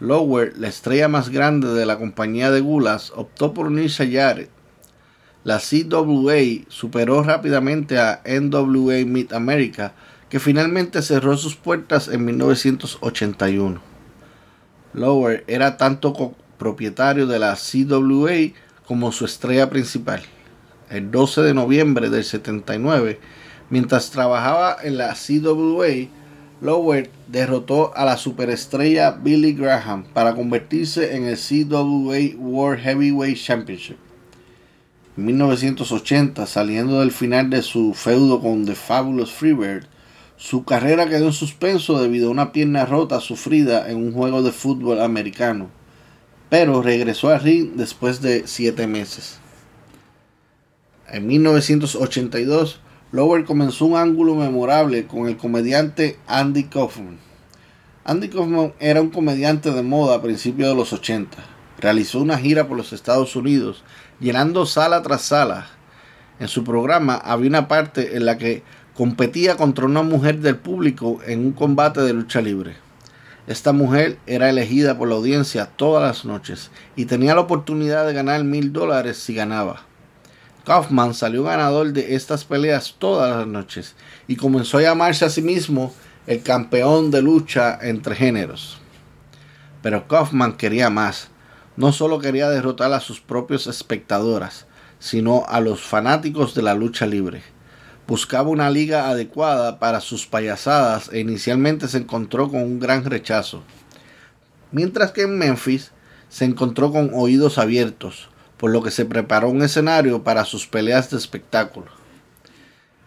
[0.01, 4.51] Lower, la estrella más grande de la compañía de Gulas, optó por unirse a Jarrett.
[5.45, 9.93] La CWA superó rápidamente a NWA Mid America,
[10.31, 13.86] que finalmente cerró sus puertas en 1981.
[14.97, 18.53] Lower era tanto propietario de la CWA
[18.85, 20.23] como su estrella principal
[20.91, 23.19] el 12 de noviembre del 79,
[23.71, 26.09] mientras trabajaba en la CWA,
[26.61, 33.97] Lower derrotó a la superestrella Billy Graham para convertirse en el CWA World Heavyweight Championship.
[35.17, 39.87] En 1980, saliendo del final de su feudo con The Fabulous Freebird,
[40.37, 44.53] Su carrera quedó en suspenso debido a una pierna rota sufrida en un juego de
[44.53, 45.71] fútbol americano,
[46.51, 49.39] pero regresó al ring después de siete meses.
[51.09, 52.81] En 1982,
[53.13, 57.19] Lower comenzó un ángulo memorable con el comediante Andy Kaufman.
[58.05, 61.39] Andy Kaufman era un comediante de moda a principios de los 80.
[61.79, 63.85] Realizó una gira por los Estados Unidos,
[64.21, 65.69] llenando sala tras sala.
[66.39, 68.63] En su programa había una parte en la que
[68.97, 72.77] competía contra una mujer del público en un combate de lucha libre.
[73.47, 78.15] Esta mujer era elegida por la audiencia todas las noches y tenía la oportunidad de
[78.15, 79.83] ganar mil dólares si ganaba.
[80.65, 83.95] Kaufman salió ganador de estas peleas todas las noches
[84.27, 85.95] y comenzó a llamarse a sí mismo
[86.27, 88.79] el campeón de lucha entre géneros.
[89.83, 91.29] Pero Kaufman quería más.
[91.77, 94.67] No solo quería derrotar a sus propias espectadoras,
[94.99, 97.56] sino a los fanáticos de la lucha libre.
[98.09, 103.63] Buscaba una liga adecuada para sus payasadas e inicialmente se encontró con un gran rechazo.
[104.71, 105.91] Mientras que en Memphis
[106.29, 111.11] se encontró con oídos abiertos, por lo que se preparó un escenario para sus peleas
[111.11, 111.87] de espectáculo.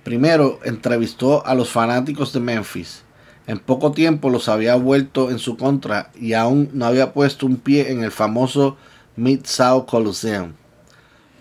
[0.04, 3.04] Primero entrevistó a los fanáticos de Memphis.
[3.48, 7.58] En poco tiempo los había vuelto en su contra y aún no había puesto un
[7.58, 8.78] pie en el famoso
[9.16, 10.54] Mid-South Coliseum.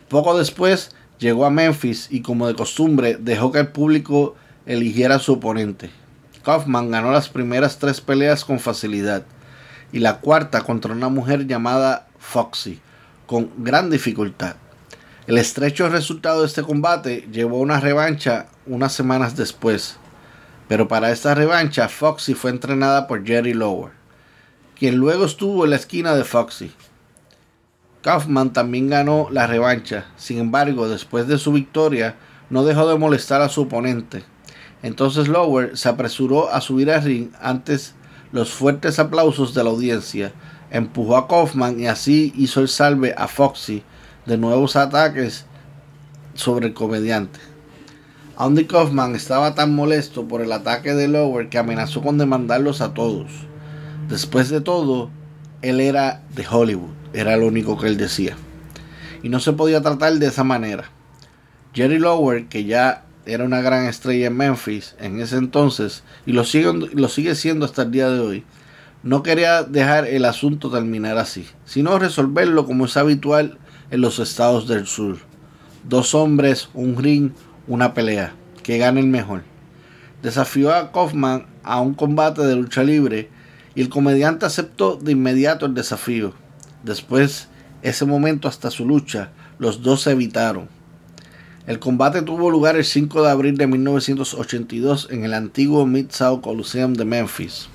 [0.08, 5.20] Poco después llegó a Memphis y como de costumbre dejó que el público eligiera a
[5.20, 5.90] su oponente.
[6.44, 9.24] Kaufman ganó las primeras tres peleas con facilidad
[9.92, 12.80] y la cuarta contra una mujer llamada Foxy
[13.26, 14.56] con gran dificultad.
[15.26, 19.98] El estrecho resultado de este combate llevó a una revancha unas semanas después,
[20.68, 23.92] pero para esta revancha Foxy fue entrenada por Jerry Lower,
[24.78, 26.72] quien luego estuvo en la esquina de Foxy.
[28.02, 32.16] Kaufman también ganó la revancha, sin embargo, después de su victoria,
[32.50, 34.24] no dejó de molestar a su oponente.
[34.82, 37.94] Entonces Lower se apresuró a subir al ring antes
[38.30, 40.32] los fuertes aplausos de la audiencia
[40.70, 43.82] empujó a Kaufman y así hizo el salve a Foxy
[44.26, 45.46] de nuevos ataques
[46.34, 47.40] sobre el comediante.
[48.36, 52.94] Andy Kaufman estaba tan molesto por el ataque de Lower que amenazó con demandarlos a
[52.94, 53.30] todos.
[54.08, 55.10] Después de todo,
[55.62, 58.36] él era de Hollywood, era lo único que él decía.
[59.22, 60.90] Y no se podía tratar de esa manera.
[61.74, 66.44] Jerry Lower, que ya era una gran estrella en Memphis en ese entonces y lo
[66.44, 68.44] sigue, lo sigue siendo hasta el día de hoy,
[69.02, 73.58] no quería dejar el asunto terminar así, sino resolverlo como es habitual
[73.90, 75.18] en los estados del sur.
[75.88, 77.30] Dos hombres, un ring,
[77.66, 78.34] una pelea.
[78.62, 79.44] Que gane el mejor.
[80.22, 83.30] Desafió a Kaufman a un combate de lucha libre
[83.80, 86.32] el comediante aceptó de inmediato el desafío.
[86.82, 87.48] Después,
[87.82, 90.68] ese momento hasta su lucha, los dos se evitaron.
[91.66, 96.94] El combate tuvo lugar el 5 de abril de 1982 en el antiguo Mid-South Coliseum
[96.94, 97.68] de Memphis.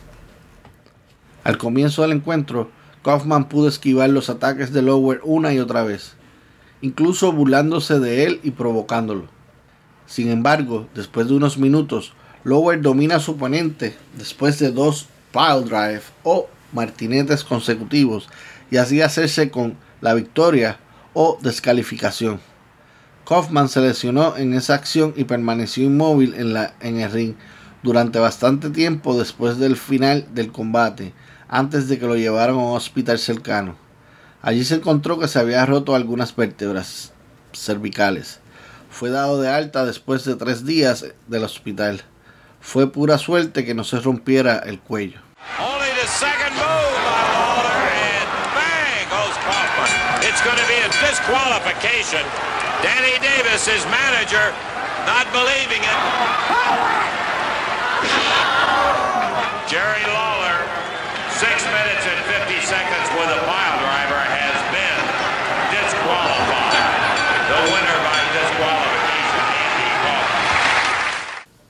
[1.44, 2.72] Al comienzo del encuentro,
[3.04, 6.16] Kaufman pudo esquivar los ataques de Lower una y otra vez,
[6.82, 9.28] incluso burlándose de él y provocándolo.
[10.08, 12.14] Sin embargo, después de unos minutos,
[12.44, 18.30] Lower domina a su oponente después de dos pile drive o martinetes consecutivos
[18.72, 20.80] y así hacerse con la victoria
[21.14, 22.40] o descalificación.
[23.28, 27.36] Kaufman se lesionó en esa acción y permaneció inmóvil en, la, en el ring
[27.82, 31.14] durante bastante tiempo después del final del combate,
[31.48, 33.76] antes de que lo llevaran a un hospital cercano.
[34.42, 37.14] Allí se encontró que se había roto algunas vértebras
[37.54, 38.40] cervicales.
[38.90, 42.04] Fue dado de alta después de tres días del hospital.
[42.64, 45.20] Fue pura suerte que no se rompiera el cuello.
[52.82, 54.52] Danny Davis, his manager,
[55.06, 56.00] not believing it.
[59.70, 60.04] Jerry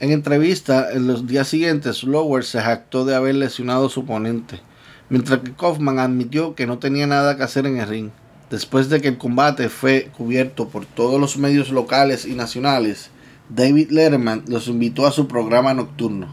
[0.03, 4.59] En entrevista, en los días siguientes, Lower se jactó de haber lesionado a su oponente,
[5.07, 8.09] mientras que Kaufman admitió que no tenía nada que hacer en el ring.
[8.49, 13.11] Después de que el combate fue cubierto por todos los medios locales y nacionales,
[13.47, 16.27] David Letterman los invitó a su programa nocturno.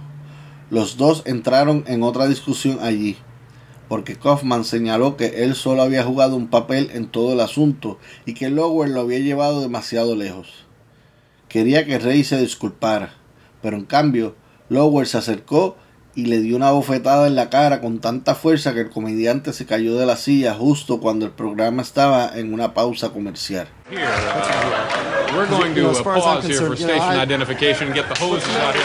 [0.69, 3.19] Los dos entraron en otra discusión allí,
[3.89, 8.35] porque Kaufman señaló que él solo había jugado un papel en todo el asunto y
[8.35, 10.67] que Lower lo había llevado demasiado lejos.
[11.49, 13.20] Quería que Rey se disculpara,
[13.63, 14.37] pero en cambio
[14.69, 15.77] Lower se acercó
[16.15, 19.67] y le dio una bofetada en la cara con tanta fuerza que el comediante se
[19.67, 23.69] cayó de la silla justo cuando el programa estaba en una pausa comercial.
[23.91, 28.83] We're going to uh, pause here for station identification get the hoses out here.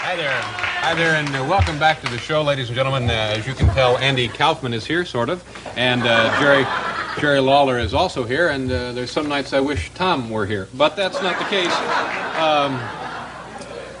[0.00, 0.57] Hi there.
[0.88, 3.10] Hi there, and uh, welcome back to the show, ladies and gentlemen.
[3.10, 5.44] Uh, as you can tell, Andy Kaufman is here, sort of,
[5.76, 6.64] and uh, Jerry
[7.20, 8.48] Jerry Lawler is also here.
[8.48, 11.74] And uh, there's some nights I wish Tom were here, but that's not the case.
[12.38, 12.76] Um,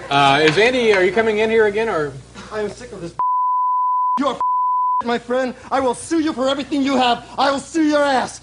[0.08, 0.94] uh, is Andy?
[0.94, 2.14] Are you coming in here again, or?
[2.50, 3.14] I am sick of this.
[4.18, 4.40] You are
[5.04, 5.54] my friend.
[5.70, 7.28] I will sue you for everything you have.
[7.36, 8.40] I will sue your ass.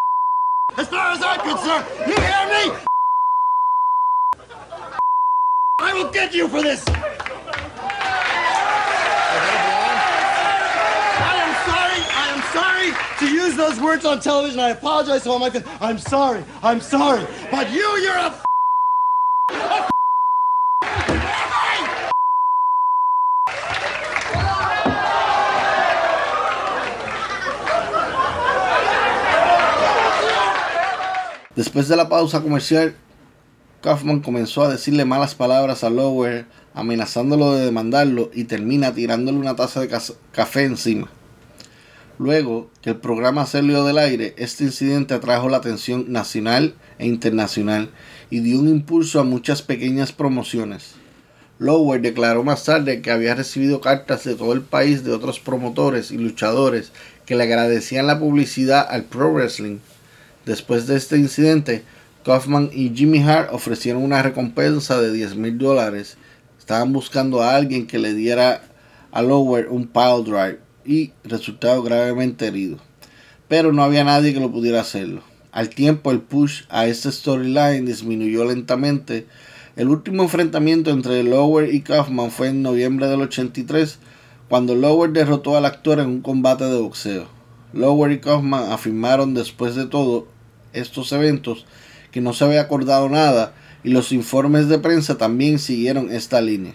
[0.76, 2.86] As far as I'm concerned, you hear me?
[5.82, 6.82] I will get you for this.
[6.86, 6.92] I
[11.44, 12.00] am sorry.
[12.16, 14.60] I am sorry to use those words on television.
[14.60, 15.66] I apologize to all my fans.
[15.80, 16.44] I'm sorry.
[16.62, 17.26] I'm sorry.
[17.50, 18.34] But you, you're a.
[31.56, 32.94] Después de la pausa comercial,
[33.80, 39.56] Kaufman comenzó a decirle malas palabras a Lower, amenazándolo de demandarlo y termina tirándole una
[39.56, 39.88] taza de
[40.32, 41.08] café encima.
[42.18, 47.88] Luego que el programa salió del aire, este incidente atrajo la atención nacional e internacional
[48.28, 50.96] y dio un impulso a muchas pequeñas promociones.
[51.58, 56.10] Lower declaró más tarde que había recibido cartas de todo el país de otros promotores
[56.10, 56.92] y luchadores
[57.24, 59.78] que le agradecían la publicidad al pro wrestling.
[60.44, 61.84] Después de este incidente,
[62.24, 66.18] Kaufman y Jimmy Hart ofrecieron una recompensa de 10 mil dólares.
[66.58, 68.62] Estaban buscando a alguien que le diera
[69.10, 72.78] a Lower un pile drive y resultado gravemente herido.
[73.48, 75.22] Pero no había nadie que lo pudiera hacerlo.
[75.50, 79.26] Al tiempo el push a este storyline disminuyó lentamente.
[79.76, 83.98] El último enfrentamiento entre Lower y Kaufman fue en noviembre del 83
[84.50, 87.28] cuando Lower derrotó al actor en un combate de boxeo.
[87.72, 90.28] Lower y Kaufman afirmaron después de todo
[90.72, 91.64] estos eventos
[92.10, 96.74] que no se había acordado nada y los informes de prensa también siguieron esta línea.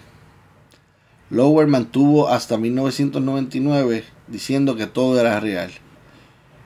[1.30, 5.70] Lower mantuvo hasta 1999 diciendo que todo era real.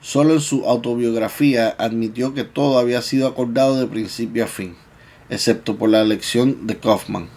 [0.01, 4.75] Solo en su autobiografía admitió que todo había sido acordado de principio a fin,
[5.29, 7.29] excepto por la elección de Kaufman.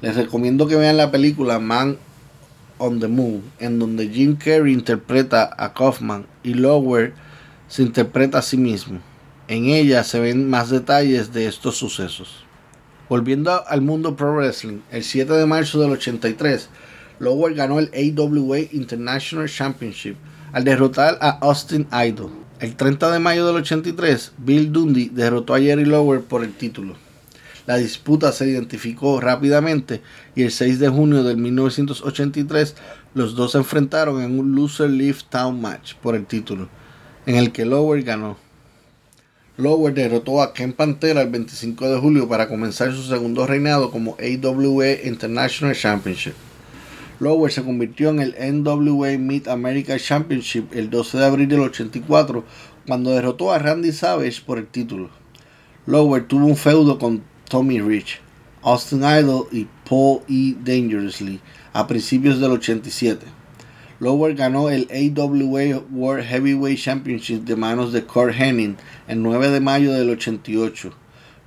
[0.00, 1.98] Les recomiendo que vean la película Man
[2.78, 7.12] on the Moon, en donde Jim Carrey interpreta a Kaufman y Lower
[7.68, 9.00] se interpreta a sí mismo.
[9.50, 12.44] En ella se ven más detalles de estos sucesos.
[13.08, 16.68] Volviendo al mundo pro wrestling, el 7 de marzo del 83,
[17.18, 20.14] Lower ganó el AWA International Championship
[20.52, 22.30] al derrotar a Austin Idol.
[22.60, 26.94] El 30 de mayo del 83, Bill Dundee derrotó a Jerry Lower por el título.
[27.66, 30.00] La disputa se identificó rápidamente
[30.36, 32.76] y el 6 de junio de 1983
[33.14, 36.68] los dos se enfrentaron en un Loser Leave Town match por el título,
[37.26, 38.49] en el que Lower ganó.
[39.60, 44.16] Lower derrotó a Ken Pantera el 25 de julio para comenzar su segundo reinado como
[44.18, 46.32] AWA International Championship.
[47.18, 52.42] Lower se convirtió en el NWA Mid America Championship el 12 de abril del 84
[52.86, 55.10] cuando derrotó a Randy Savage por el título.
[55.84, 58.20] Lower tuvo un feudo con Tommy Rich,
[58.62, 60.54] Austin Idol y Paul E.
[60.64, 61.38] Dangerously
[61.74, 63.39] a principios del 87.
[64.00, 68.76] Lower ganó el AWA World Heavyweight Championship de manos de Kurt Hennig
[69.06, 70.90] el 9 de mayo del 88.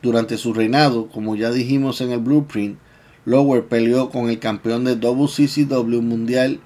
[0.03, 2.77] Durante su reinado, como ya dijimos en el blueprint,
[3.25, 6.59] Lower peleó con el campeón de WCCW Mundial,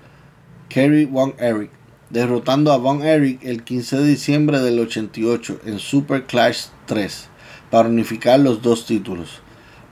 [0.68, 1.72] Kerry Von Erich,
[2.10, 7.30] derrotando a Von Erich el 15 de diciembre del 88 en Super Clash 3
[7.72, 9.40] para unificar los dos títulos.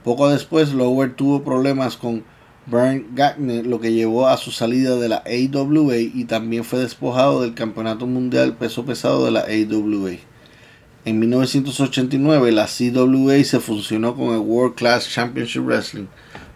[0.04, 2.22] Poco después, Lower tuvo problemas con
[2.66, 7.42] Bernd Gagne, lo que llevó a su salida de la AWA y también fue despojado
[7.42, 10.16] del Campeonato Mundial Peso Pesado de la AWA.
[11.04, 16.06] En 1989, la CWA se fusionó con el World Class Championship Wrestling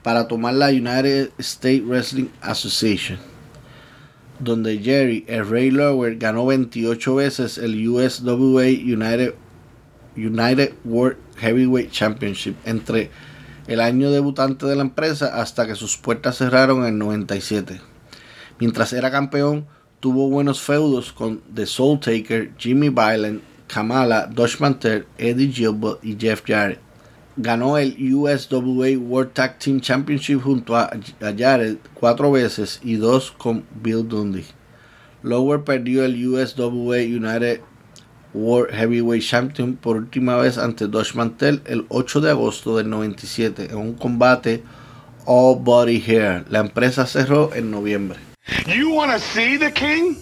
[0.02, 3.18] para tomar la United States Wrestling Association,
[4.40, 9.34] donde Jerry el Ray Lower ganó 28 veces el USWA United,
[10.16, 13.11] United World Heavyweight Championship entre
[13.70, 17.80] el año debutante de la empresa hasta que sus puertas cerraron en 97.
[18.58, 19.64] Mientras era campeón,
[20.00, 26.16] tuvo buenos feudos con The Soul Taker, Jimmy Violent, Kamala, Dutch Mantel, Eddie Gilbert y
[26.18, 26.80] Jeff Jarrett.
[27.36, 30.90] Ganó el USWA World Tag Team Championship junto a
[31.38, 34.46] Jarrett cuatro veces y dos con Bill Dundee.
[35.22, 37.60] Lower perdió el USWA United
[38.33, 43.68] World Heavyweight Champion por última vez ante Dutch Mantel el 8 de agosto del 97
[43.70, 44.62] en un combate
[45.26, 46.45] All Body Hair.
[46.49, 48.18] La empresa cerró en noviembre.
[48.66, 50.16] You want to see the king?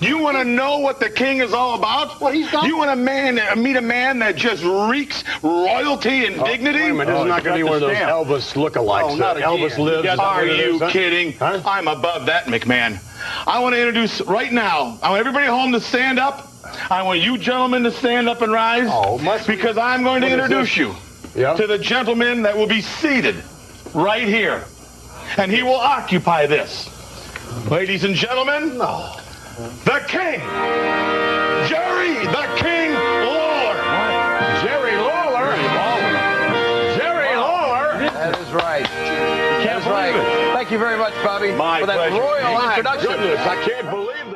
[0.00, 2.20] You want to know what the king is all about?
[2.20, 2.64] What he's got?
[2.64, 6.78] You want a man, uh, meet a man that just reeks royalty and dignity?
[6.78, 9.10] Wait a minute, this is not going to be one of those Elvis lookalikes.
[9.10, 10.04] Oh, not that Elvis lives.
[10.04, 11.32] Yes, Are Is that what it you is, kidding?
[11.32, 11.60] Huh?
[11.64, 13.00] I'm above that, McMahon.
[13.44, 14.98] I want to introduce right now.
[15.02, 16.47] I want everybody home to stand up.
[16.90, 18.88] I want you gentlemen to stand up and rise.
[18.90, 20.94] Oh, because I'm going to What introduce you
[21.34, 23.36] to the gentleman that will be seated
[23.94, 24.64] right here,
[25.36, 26.88] and he will occupy this.
[27.70, 30.40] Ladies and gentlemen, the King,
[31.68, 33.74] Jerry the King Lawler.
[34.62, 35.56] Jerry Lawler.
[36.96, 37.98] Jerry Lawler.
[38.10, 38.84] That is right.
[38.86, 40.12] Can't That's right.
[40.12, 40.52] believe it.
[40.54, 42.20] Thank you very much, Bobby, My for that pleasure.
[42.20, 43.10] royal introduction.
[43.10, 44.27] goodness, I can't believe that.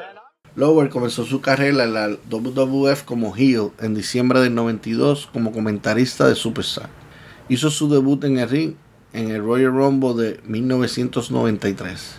[0.55, 6.29] Lower comenzó su carrera en la WWF como heel en diciembre del 92 como comentarista
[6.29, 6.91] de Superstar.
[7.49, 8.75] Hizo su debut en el ring
[9.15, 12.17] en el Royal Rumble de 1993.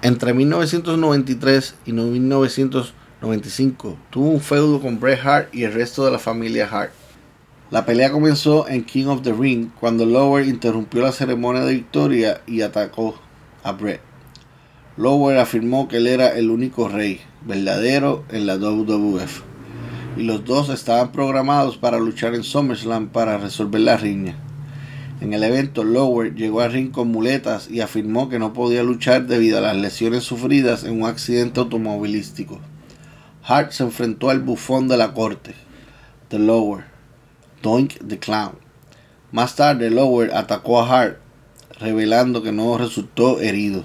[0.00, 6.18] Entre 1993 y 1995 tuvo un feudo con Bret Hart y el resto de la
[6.18, 6.92] familia Hart.
[7.70, 12.40] La pelea comenzó en King of the Ring cuando Lower interrumpió la ceremonia de victoria
[12.46, 13.20] y atacó
[13.62, 14.13] a Bret.
[14.96, 19.42] Lower afirmó que él era el único rey verdadero en la WWF
[20.16, 24.36] y los dos estaban programados para luchar en SummerSlam para resolver la riña.
[25.20, 29.26] En el evento, Lower llegó al ring con muletas y afirmó que no podía luchar
[29.26, 32.60] debido a las lesiones sufridas en un accidente automovilístico.
[33.42, 35.54] Hart se enfrentó al bufón de la corte,
[36.28, 36.84] The Lower,
[37.62, 38.58] Doink the Clown.
[39.32, 41.18] Más tarde, Lower atacó a Hart,
[41.80, 43.84] revelando que no resultó herido.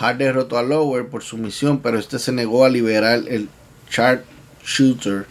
[0.00, 3.50] Hart derrotó a Lower por sumisión, pero este se negó a liberar el
[3.90, 4.24] Chart
[4.64, 5.26] Shooter.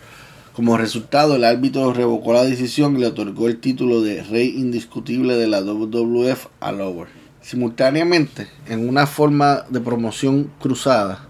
[0.54, 5.38] Como resultado, el árbitro revocó la decisión y le otorgó el título de Rey Indiscutible
[5.38, 7.08] de la WWF a Lower.
[7.42, 11.28] Simultáneamente, en una forma de promoción cruzada,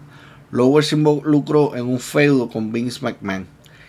[0.51, 3.47] Lower se involucró en un feudo con Vince McMahon,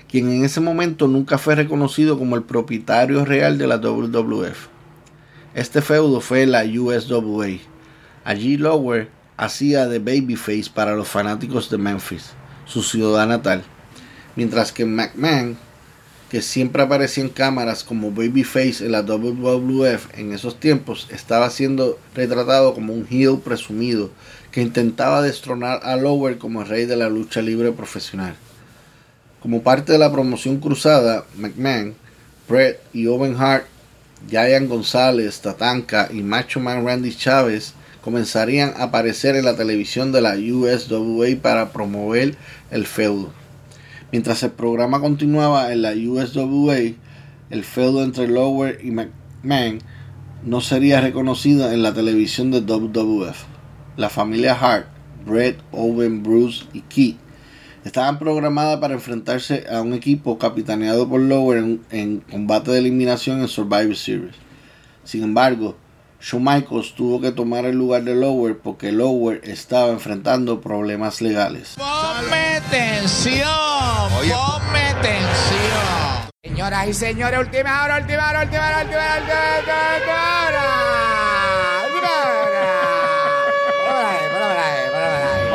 [0.08, 4.68] quien en ese momento nunca fue reconocido como el propietario real de la WWF.
[5.56, 7.58] Este feudo fue la USWA.
[8.22, 12.32] Allí Lower hacía de babyface para los fanáticos de Memphis,
[12.66, 13.62] su ciudad natal,
[14.36, 15.56] mientras que McMahon,
[16.28, 21.98] que siempre aparecía en cámaras como babyface en la WWF en esos tiempos, estaba siendo
[22.14, 24.10] retratado como un heel presumido
[24.52, 28.34] que intentaba destronar a Lower como el rey de la lucha libre profesional.
[29.40, 31.94] Como parte de la promoción cruzada, McMahon,
[32.46, 33.64] Bret y Owen Hart,
[34.28, 37.72] Giant González, Tatanka y Macho Man Randy Chávez
[38.02, 42.36] comenzarían a aparecer en la televisión de la USWA para promover
[42.70, 43.32] el feudo.
[44.12, 46.94] Mientras el programa continuaba en la USWA,
[47.50, 49.78] el feudo entre Lower y McMahon
[50.44, 53.44] no sería reconocido en la televisión de WWF.
[53.96, 54.86] La familia Hart,
[55.26, 57.18] Bret, Owen, Bruce y Keith
[57.84, 63.48] estaban programadas para enfrentarse a un equipo capitaneado por Lower en combate de eliminación en
[63.48, 64.34] Survivor Series.
[65.04, 65.76] Sin embargo,
[66.38, 71.76] Michaels tuvo que tomar el lugar de Lower porque Lower estaba enfrentando problemas legales.
[71.76, 73.48] Ponme tensión,
[74.10, 76.30] ponme tensión.
[76.44, 80.14] Señoras y señores, última hora, última hora, última hora, última hora, última
[80.46, 80.62] hora,
[81.86, 82.68] última hora, última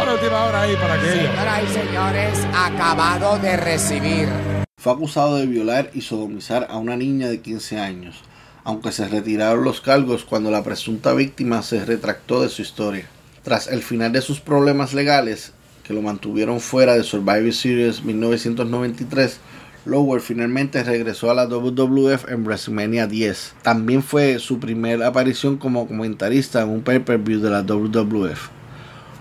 [0.02, 0.12] hora.
[0.14, 1.12] Última hora ahí para que.
[1.12, 4.30] Señoras y señores, acabado de recibir.
[4.78, 8.22] Fue acusado de violar y sodomizar a una niña de 15 años,
[8.66, 13.08] aunque se retiraron los cargos cuando la presunta víctima se retractó de su historia.
[13.44, 15.54] Tras el final de sus problemas legales,
[15.84, 19.40] que lo mantuvieron fuera de Survivor Series 1993,
[19.86, 23.54] Lower finalmente regresó a la WWF en WrestleMania 10.
[23.62, 28.50] También fue su primera aparición como comentarista en un pay-per-view de la WWF.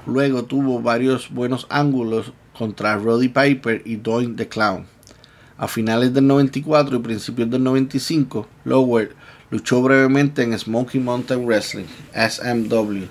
[0.06, 4.86] Luego tuvo varios buenos ángulos contra Roddy Piper y Doink the Clown.
[5.58, 9.14] A finales del 94 y principios del 95, Lower
[9.54, 13.04] luchó brevemente en Smoky Mountain Wrestling, SMW,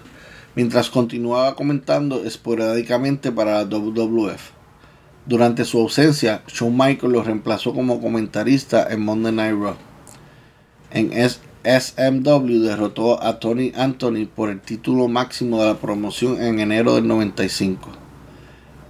[0.55, 4.51] mientras continuaba comentando esporádicamente para la WWF.
[5.25, 9.75] Durante su ausencia, Shawn Michaels lo reemplazó como comentarista en Monday Night Raw.
[10.91, 16.95] En SMW derrotó a Tony Anthony por el título máximo de la promoción en enero
[16.95, 17.87] del 95.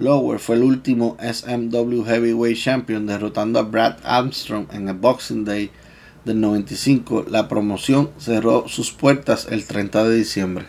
[0.00, 5.70] Lower fue el último SMW Heavyweight Champion derrotando a Brad Armstrong en el Boxing Day
[6.24, 10.66] del 95, la promoción cerró sus puertas el 30 de diciembre.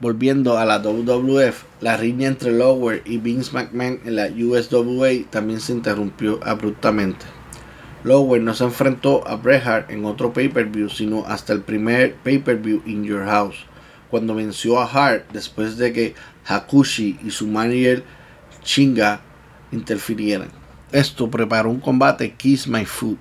[0.00, 5.60] Volviendo a la WWF, la riña entre Lower y Vince McMahon en la USWA también
[5.60, 7.26] se interrumpió abruptamente.
[8.02, 12.82] Lower no se enfrentó a Bret Hart en otro pay-per-view, sino hasta el primer pay-per-view
[12.86, 13.66] In Your House,
[14.10, 16.14] cuando venció a Hart después de que
[16.46, 18.02] Hakushi y su manager
[18.62, 19.20] Chinga
[19.70, 20.48] interfirieran.
[20.92, 23.18] Esto preparó un combate Kiss My Foot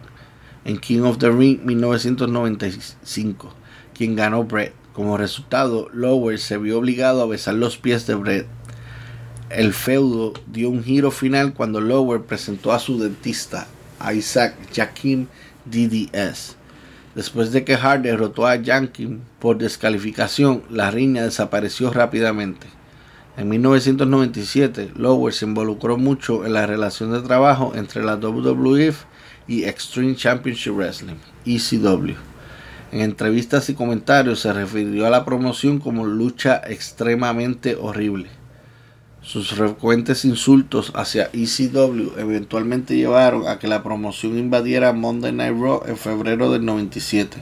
[0.63, 3.53] en King of the Ring 1995,
[3.93, 4.73] quien ganó Bret.
[4.93, 8.47] Como resultado, Lower se vio obligado a besar los pies de Bret.
[9.49, 13.67] El feudo dio un giro final cuando Lower presentó a su dentista,
[14.13, 15.27] Isaac Jakim
[15.65, 16.55] DDS.
[17.15, 22.67] Después de que Hart derrotó a Jankin por descalificación, la riña desapareció rápidamente.
[23.35, 29.05] En 1997, Lower se involucró mucho en la relación de trabajo entre la WWF
[29.47, 32.15] y Extreme Championship Wrestling, ECW.
[32.91, 38.38] En entrevistas y comentarios se refirió a la promoción como lucha extremadamente horrible.
[39.29, 45.83] Sus frecuentes insultos hacia ECW eventualmente llevaron a que la promoción invadiera Monday Night Raw
[45.85, 47.37] en febrero del 97.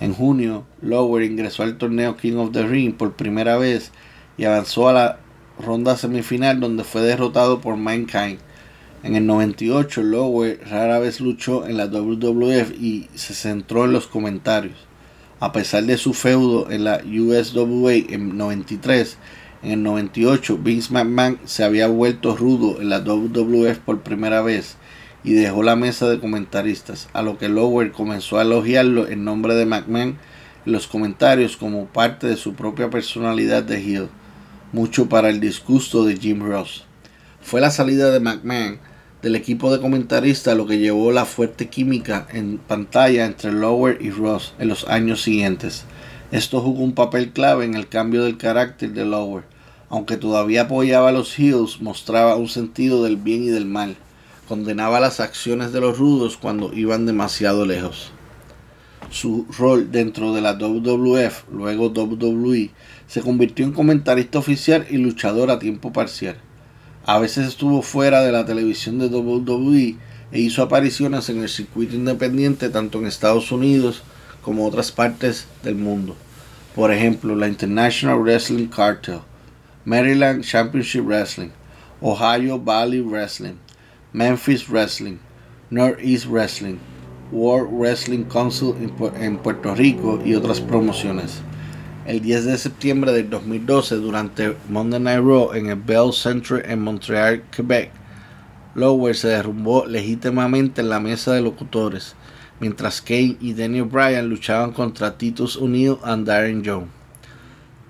[0.00, 3.92] En junio, Lower ingresó al torneo King of the Ring por primera vez
[4.38, 5.18] y avanzó a la
[5.58, 8.38] ronda semifinal donde fue derrotado por Mankind.
[9.02, 14.06] En el 98, Lower rara vez luchó en la WWF y se centró en los
[14.06, 14.78] comentarios.
[15.38, 19.18] A pesar de su feudo en la USWA en 93,
[19.62, 24.76] en el 98 Vince McMahon se había vuelto rudo en la WWF por primera vez
[25.24, 29.54] y dejó la mesa de comentaristas, a lo que Lower comenzó a elogiarlo en nombre
[29.54, 30.16] de McMahon
[30.64, 34.08] en los comentarios como parte de su propia personalidad de heel,
[34.72, 36.84] mucho para el disgusto de Jim Ross.
[37.40, 38.78] Fue la salida de McMahon
[39.22, 44.10] del equipo de comentaristas lo que llevó la fuerte química en pantalla entre Lower y
[44.10, 45.84] Ross en los años siguientes.
[46.30, 49.44] Esto jugó un papel clave en el cambio del carácter de Lower.
[49.88, 53.96] Aunque todavía apoyaba a los heels, mostraba un sentido del bien y del mal.
[54.46, 58.12] Condenaba las acciones de los rudos cuando iban demasiado lejos.
[59.10, 62.72] Su rol dentro de la WWF, luego WWE,
[63.06, 66.36] se convirtió en comentarista oficial y luchador a tiempo parcial.
[67.06, 69.96] A veces estuvo fuera de la televisión de WWE
[70.30, 74.02] e hizo apariciones en el circuito independiente tanto en Estados Unidos
[74.48, 76.16] como otras partes del mundo.
[76.74, 79.18] Por ejemplo, la International Wrestling Cartel,
[79.84, 81.50] Maryland Championship Wrestling,
[82.00, 83.56] Ohio Valley Wrestling,
[84.14, 85.18] Memphis Wrestling,
[85.68, 86.78] Northeast Wrestling,
[87.30, 88.72] World Wrestling Council
[89.20, 91.42] en Puerto Rico y otras promociones
[92.06, 96.80] el 10 de septiembre del 2012 durante Monday Night Raw en el Bell Centre en
[96.80, 97.90] Montreal, Quebec.
[98.74, 102.14] Lower se derrumbó legítimamente en la mesa de locutores,
[102.60, 106.86] mientras Kane y Daniel Bryan luchaban contra Titus O'Neill y Darren Young.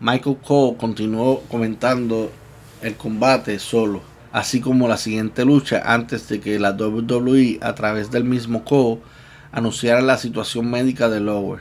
[0.01, 2.31] Michael Cole continuó comentando
[2.83, 4.01] el combate solo,
[4.33, 9.01] así como la siguiente lucha antes de que la WWE a través del mismo Cole
[9.51, 11.61] anunciara la situación médica de Lower.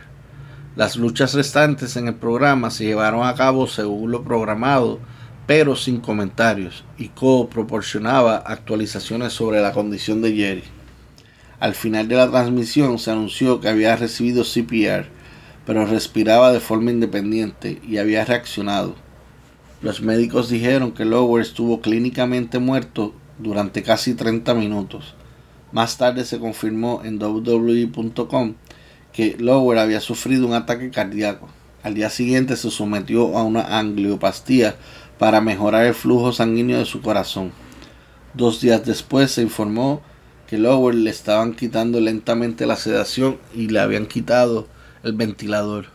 [0.76, 5.00] Las luchas restantes en el programa se llevaron a cabo según lo programado,
[5.48, 10.77] pero sin comentarios, y Co proporcionaba actualizaciones sobre la condición de Jerry.
[11.60, 15.08] Al final de la transmisión se anunció que había recibido CPR,
[15.66, 18.96] pero respiraba de forma independiente y había reaccionado.
[19.82, 25.16] Los médicos dijeron que Lower estuvo clínicamente muerto durante casi 30 minutos.
[25.72, 28.54] Más tarde se confirmó en www.com
[29.12, 31.50] que Lower había sufrido un ataque cardíaco.
[31.82, 34.76] Al día siguiente se sometió a una angiopastía
[35.18, 37.52] para mejorar el flujo sanguíneo de su corazón.
[38.36, 40.02] Dos días después se informó
[40.48, 44.68] que Lower le estaban quitando lentamente la sedación y le habían quitado
[45.04, 45.88] el ventilador.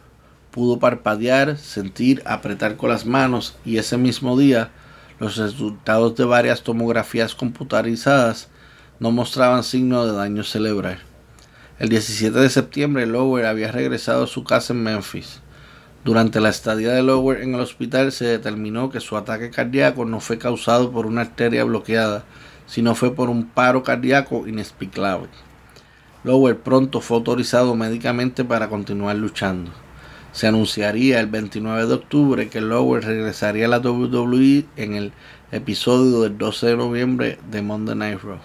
[0.51, 4.71] Pudo parpadear, sentir, apretar con las manos y ese mismo día
[5.19, 8.49] los resultados de varias tomografías computarizadas
[9.01, 10.99] no mostraban signo de daño cerebral.
[11.79, 15.41] El 17 de septiembre, Lower había regresado a su casa en Memphis.
[16.05, 20.21] Durante la estadía de Lower en el hospital se determinó que su ataque cardíaco no
[20.21, 22.25] fue causado por una arteria bloqueada,
[22.73, 25.29] sino fue por un paro cardíaco inexplicable.
[26.25, 29.71] Lower pronto fue autorizado médicamente para continuar luchando.
[30.33, 35.13] Se anunciaría el 29 de octubre que Lower regresaría a la WWE en el
[35.51, 38.39] episodio del 12 de noviembre de Monday Night Raw.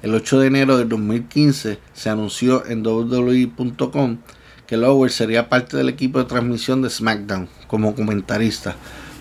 [0.00, 4.18] El 8 de enero de 2015 se anunció en WWE.com
[4.68, 8.76] que Lower sería parte del equipo de transmisión de SmackDown como comentarista,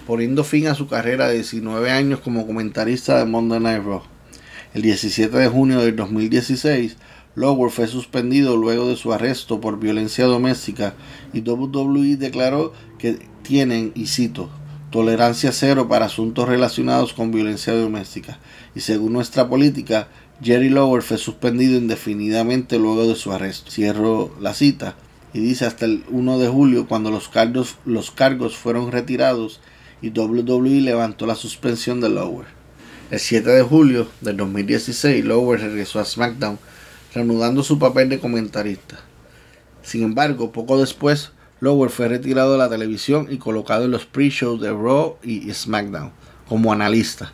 [0.06, 4.15] poniendo fin a su carrera de 19 años como comentarista de Monday Night Raw.
[4.76, 6.98] El 17 de junio de 2016,
[7.36, 10.96] Lower fue suspendido luego de su arresto por violencia doméstica
[11.32, 14.50] y WWE declaró que tienen, y cito,
[14.92, 18.38] tolerancia cero para asuntos relacionados con violencia doméstica.
[18.76, 20.10] Y según nuestra política,
[20.44, 23.72] Jerry Lower fue suspendido indefinidamente luego de su arresto.
[23.72, 24.98] Cierro la cita
[25.34, 29.62] y dice hasta el 1 de julio cuando los cargos, los cargos fueron retirados
[30.02, 32.55] y WWE levantó la suspensión de Lower.
[33.12, 36.58] El 7 de julio del 2016, Lower regresó a SmackDown,
[37.14, 38.98] reanudando su papel de comentarista.
[39.84, 44.60] Sin embargo, poco después, Lower fue retirado de la televisión y colocado en los pre-shows
[44.60, 46.14] de Raw y SmackDown
[46.50, 47.32] como analista.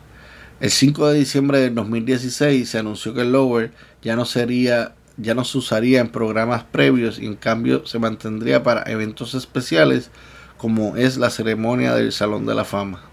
[0.60, 5.44] El 5 de diciembre del 2016 se anunció que Lower ya no sería ya no
[5.44, 10.10] se usaría en programas previos y en cambio se mantendría para eventos especiales
[10.58, 13.11] como es la ceremonia del Salón de la Fama.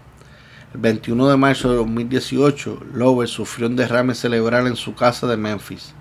[0.74, 5.36] El 21 de marzo de 2018, Lower sufrió un derrame cerebral en su casa de
[5.36, 5.94] Memphis.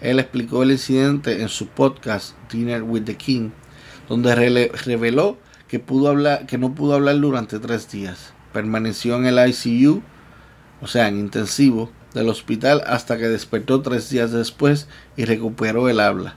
[0.00, 3.50] Él explicó el incidente en su podcast Dinner with the King,
[4.08, 4.34] donde
[4.84, 5.38] reveló
[5.68, 8.32] que, pudo hablar, que no pudo hablar durante tres días.
[8.52, 10.02] Permaneció en el ICU
[10.80, 16.00] o sea, en intensivo, del hospital hasta que despertó tres días después y recuperó el
[16.00, 16.36] habla.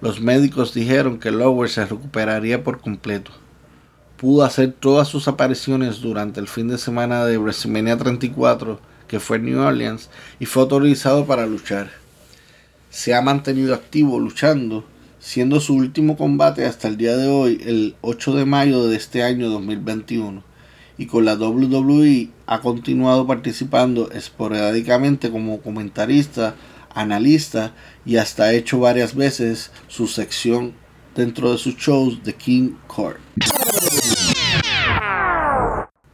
[0.00, 3.30] Los médicos dijeron que Lower se recuperaría por completo.
[4.22, 9.38] Pudo hacer todas sus apariciones durante el fin de semana de WrestleMania 34, que fue
[9.38, 11.90] en New Orleans, y fue autorizado para luchar.
[12.88, 14.84] Se ha mantenido activo luchando,
[15.18, 19.24] siendo su último combate hasta el día de hoy, el 8 de mayo de este
[19.24, 20.44] año 2021
[20.98, 26.54] y con la WWE ha continuado participando esporádicamente como comentarista,
[26.94, 27.74] analista
[28.06, 30.74] y hasta ha hecho varias veces su sección
[31.16, 33.18] dentro de sus shows de King Court.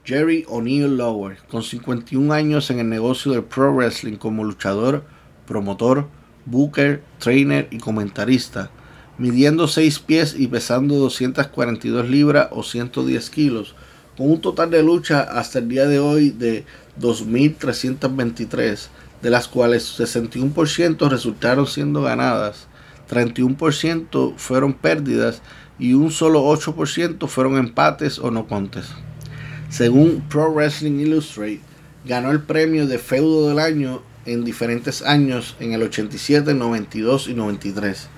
[0.09, 5.05] Jerry O'Neill Lower, con 51 años en el negocio del pro wrestling como luchador,
[5.47, 6.09] promotor,
[6.47, 8.71] booker, trainer y comentarista,
[9.19, 13.75] midiendo 6 pies y pesando 242 libras o 110 kilos,
[14.17, 16.65] con un total de lucha hasta el día de hoy de
[16.99, 18.89] 2.323,
[19.21, 22.67] de las cuales 61% resultaron siendo ganadas,
[23.11, 25.43] 31% fueron pérdidas
[25.79, 28.87] y un solo 8% fueron empates o no contes.
[29.71, 31.61] Según Pro Wrestling Illustrated,
[32.07, 37.35] ganó el premio de feudo del año en diferentes años en el 87, 92 y
[37.35, 38.09] 93.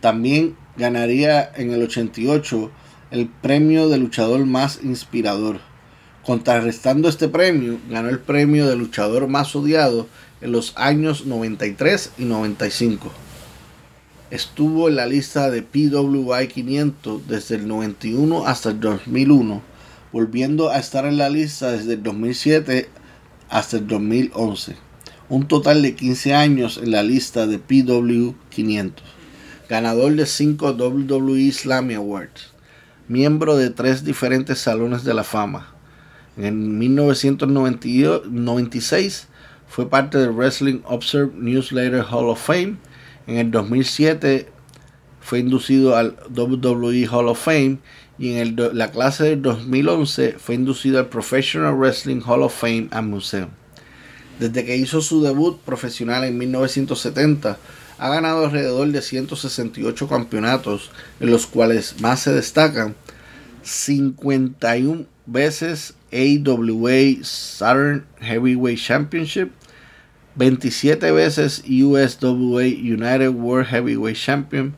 [0.00, 2.70] También ganaría en el 88
[3.10, 5.60] el premio de luchador más inspirador.
[6.24, 10.08] Contrarrestando este premio, ganó el premio de luchador más odiado
[10.40, 13.10] en los años 93 y 95.
[14.30, 19.62] Estuvo en la lista de PWI 500 desde el 91 hasta el 2001,
[20.12, 22.88] volviendo a estar en la lista desde el 2007
[23.48, 24.76] hasta el 2011.
[25.28, 29.04] Un total de 15 años en la lista de PW 500.
[29.68, 32.58] Ganador de 5 WWE Slammy Awards
[33.08, 35.72] miembro de tres diferentes salones de la fama.
[36.36, 39.28] En 1996
[39.66, 42.76] fue parte del Wrestling Observer Newsletter Hall of Fame.
[43.26, 44.48] En el 2007
[45.20, 47.78] fue inducido al WWE Hall of Fame
[48.18, 53.08] y en la clase del 2011 fue inducido al Professional Wrestling Hall of Fame and
[53.08, 53.50] Museum.
[54.40, 57.58] Desde que hizo su debut profesional en 1970,
[57.98, 60.90] ha ganado alrededor de 168 campeonatos,
[61.20, 62.94] en los cuales más se destacan
[63.62, 69.50] 51 veces AWA Southern Heavyweight Championship,
[70.36, 74.74] 27 veces USWA United World Heavyweight Champion,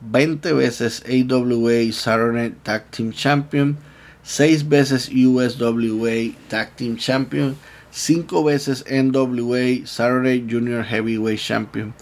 [0.00, 3.76] 20 veces AWA Southern Tag Team Champion,
[4.22, 7.56] 6 veces USWA Tag Team Champion,
[7.90, 11.92] 5 veces NWA Saturday Junior Heavyweight Champion,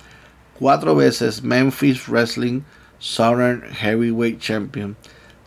[0.58, 2.64] cuatro veces Memphis Wrestling
[2.98, 4.96] Southern Heavyweight Champion,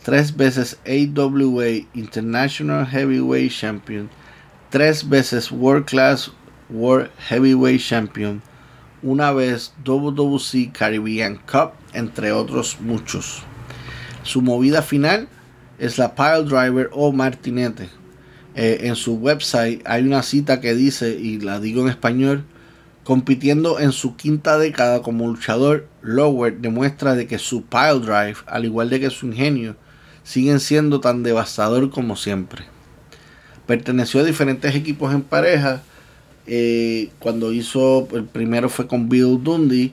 [0.02, 4.10] tres veces AWA International Heavyweight Champion,
[4.70, 6.30] tres veces World Class
[6.68, 8.42] World Heavyweight Champion,
[9.02, 13.42] una vez WWC Caribbean Cup, entre otros muchos.
[14.22, 15.28] Su movida final
[15.78, 17.88] es la Pile Driver o Martinete.
[18.54, 22.44] Eh, en su website hay una cita que dice, y la digo en español,
[23.04, 28.64] Compitiendo en su quinta década como luchador, Lower demuestra de que su pile drive, al
[28.64, 29.74] igual de que su ingenio,
[30.22, 32.64] siguen siendo tan devastador como siempre.
[33.66, 35.82] Perteneció a diferentes equipos en pareja.
[36.46, 39.92] Eh, cuando hizo, el primero fue con Bill Dundee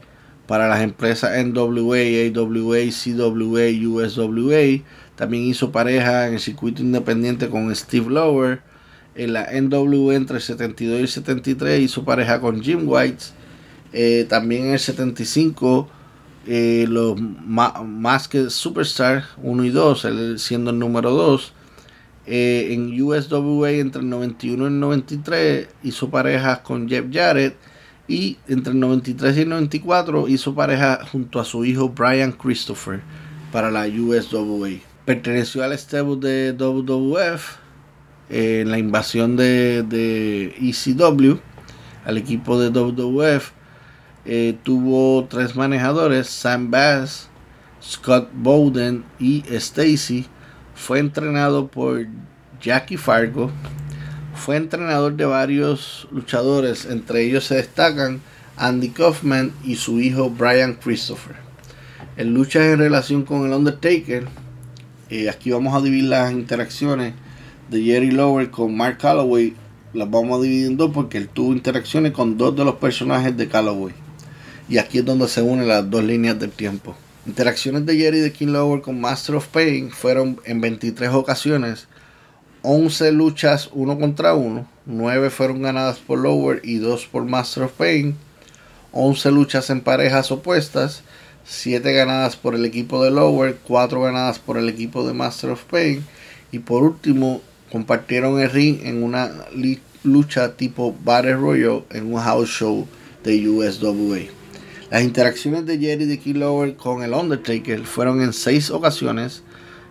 [0.50, 4.84] para las empresas NWA, AWA, CWA, USWA.
[5.16, 8.60] También hizo pareja en el circuito independiente con Steve Lower
[9.14, 13.26] en la NW entre el 72 y el 73 hizo pareja con Jim White.
[13.94, 15.88] Eh, también en el 75
[16.48, 21.54] eh, los Masked Superstar 1 y 2, él siendo el número 2.
[22.26, 27.56] Eh, en USWA entre el 91 y el 93 hizo parejas con Jeff Jarrett
[28.10, 33.02] y entre el 93 y el 94 hizo pareja junto a su hijo Brian Christopher
[33.52, 34.70] para la USWA.
[35.06, 37.58] Perteneció al stable de WWF
[38.30, 41.38] en la invasión de, de ECW,
[42.04, 43.52] al equipo de WWF.
[44.26, 47.30] Eh, tuvo tres manejadores, Sam Bass,
[47.82, 50.26] Scott Bowden y Stacy.
[50.74, 52.08] Fue entrenado por
[52.60, 53.52] Jackie Fargo.
[54.40, 58.22] Fue entrenador de varios luchadores, entre ellos se destacan
[58.56, 61.36] Andy Kaufman y su hijo Brian Christopher.
[62.16, 64.26] En luchas en relación con el Undertaker,
[65.10, 67.16] eh, aquí vamos a dividir las interacciones
[67.70, 69.56] de Jerry Lawler con Mark Calloway.
[69.94, 73.36] Las vamos a dividir en dos porque él tuvo interacciones con dos de los personajes
[73.36, 73.94] de Calloway.
[74.70, 76.96] Y aquí es donde se unen las dos líneas del tiempo.
[77.26, 81.90] Interacciones de Jerry de King Lower con Master of Pain fueron en 23 ocasiones,
[82.62, 87.74] 11 luchas uno contra uno, 9 fueron ganadas por Lower y 2 por Master of
[87.74, 88.16] Pain,
[88.92, 91.04] 11 luchas en parejas opuestas,
[91.46, 95.64] 7 ganadas por el equipo de Lower, 4 ganadas por el equipo de Master of
[95.66, 96.06] Pain
[96.52, 97.42] y por último
[97.72, 99.32] compartieron el ring en una
[100.04, 102.88] lucha tipo Battle Royale en un house show
[103.24, 104.20] de USWA.
[104.90, 109.44] Las interacciones de Jerry de Lower con el Undertaker fueron en seis ocasiones,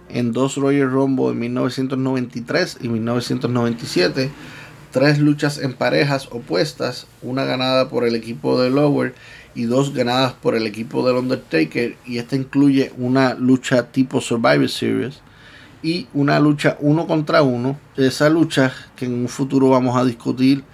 [0.08, 4.30] en dos Royal Rumble en 1993 y 1997,
[4.90, 9.14] tres luchas en parejas opuestas, una ganada por el equipo de Lower
[9.54, 14.68] y dos ganadas por el equipo del Undertaker, y esta incluye una lucha tipo Survivor
[14.68, 15.20] Series
[15.82, 17.78] y una lucha uno contra uno.
[17.96, 20.64] Esa lucha que en un futuro vamos a discutir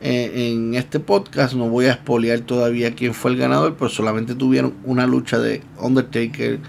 [0.00, 1.54] eh, en este podcast.
[1.54, 5.62] No voy a espolear todavía quién fue el ganador, pero solamente tuvieron una lucha de
[5.78, 6.60] Undertaker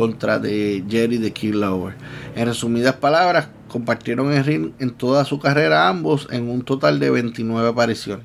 [0.00, 1.94] contra de Jerry de King Lower.
[2.34, 7.10] En resumidas palabras, compartieron el ring en toda su carrera ambos en un total de
[7.10, 8.24] 29 apariciones.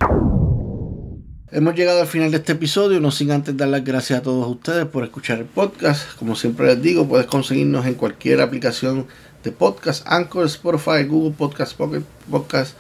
[1.52, 4.48] Hemos llegado al final de este episodio, no sin antes dar las gracias a todos
[4.48, 6.16] ustedes por escuchar el podcast.
[6.18, 9.08] Como siempre les digo, puedes conseguirnos en cualquier aplicación
[9.44, 12.78] de podcast, Anchor, Spotify, Google Podcast, Pocket Podcast,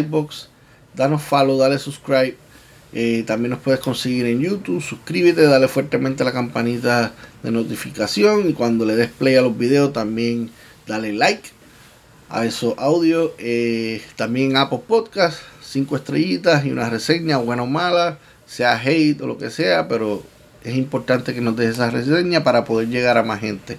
[0.00, 0.48] iBox,
[0.96, 2.36] danos follow, dale subscribe.
[2.92, 4.82] Eh, también nos puedes conseguir en YouTube.
[4.82, 7.12] Suscríbete, dale fuertemente a la campanita
[7.42, 8.48] de notificación.
[8.48, 10.50] Y cuando le des play a los videos, también
[10.86, 11.50] dale like
[12.28, 13.32] a esos audios.
[13.38, 19.26] Eh, también Apple Podcast, 5 estrellitas y una reseña, buena o mala, sea hate o
[19.26, 19.88] lo que sea.
[19.88, 20.22] Pero
[20.64, 23.78] es importante que nos dejes esa reseña para poder llegar a más gente.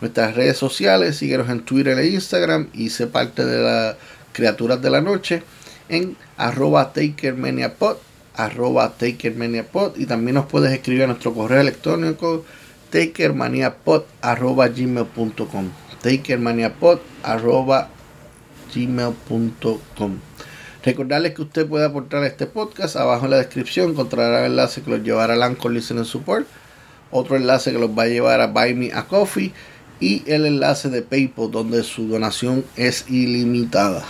[0.00, 3.96] Nuestras redes sociales, síguenos en Twitter e Instagram y sé parte de las
[4.32, 5.42] criaturas de la noche
[5.90, 7.96] en arroba takermaniapod,
[8.34, 12.44] arroba takermaniapod y también nos puedes escribir a nuestro correo electrónico
[12.90, 15.70] takermaniapod arroba gmail.com
[16.02, 17.88] takermaniapod arroba
[18.74, 20.18] gmail.com
[20.82, 22.96] Recordarles que usted puede aportar a este podcast.
[22.96, 26.46] Abajo en la descripción encontrará el enlace que los llevará al Anchor Listening Support.
[27.10, 29.52] Otro enlace que los va a llevar a Buy Me a Coffee.
[30.00, 34.02] Y el enlace de PayPal donde su donación es ilimitada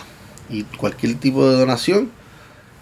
[0.50, 2.10] y cualquier tipo de donación,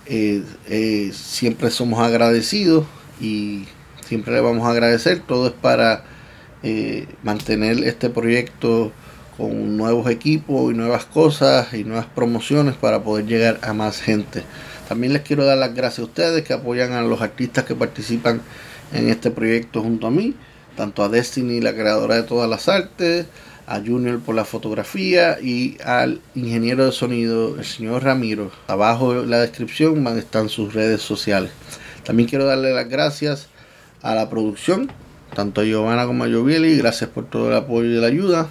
[0.06, 2.86] eh, eh, siempre somos agradecidos
[3.20, 3.64] y
[4.08, 5.20] siempre le vamos a agradecer.
[5.20, 6.04] Todo es para
[6.62, 8.90] eh, mantener este proyecto
[9.36, 14.42] con nuevos equipos y nuevas cosas y nuevas promociones para poder llegar a más gente.
[14.88, 18.40] También les quiero dar las gracias a ustedes que apoyan a los artistas que participan
[18.92, 20.34] en este proyecto junto a mí,
[20.76, 23.26] tanto a Destiny, la creadora de todas las artes,
[23.66, 28.50] a Junior por la fotografía y al ingeniero de sonido, el señor Ramiro.
[28.66, 31.50] Abajo en la descripción están sus redes sociales.
[32.02, 33.48] También quiero darle las gracias
[34.02, 34.90] a la producción,
[35.34, 36.76] tanto a Giovanna como a Jovieli.
[36.76, 38.48] Gracias por todo el apoyo y la ayuda.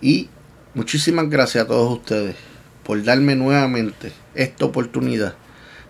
[0.00, 0.28] Y
[0.74, 2.36] muchísimas gracias a todos ustedes
[2.84, 5.34] por darme nuevamente esta oportunidad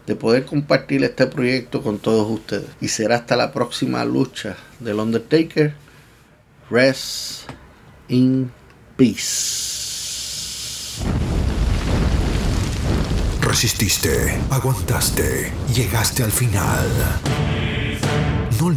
[0.07, 2.69] de poder compartir este proyecto con todos ustedes.
[2.81, 5.75] Y será hasta la próxima lucha del Undertaker.
[6.71, 7.51] Rest
[8.09, 8.51] in
[8.97, 9.81] peace.
[13.41, 16.87] Resististe, aguantaste, llegaste al final.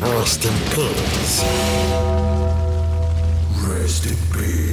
[0.00, 1.42] Rest in peace.
[3.66, 4.67] Rest in peace.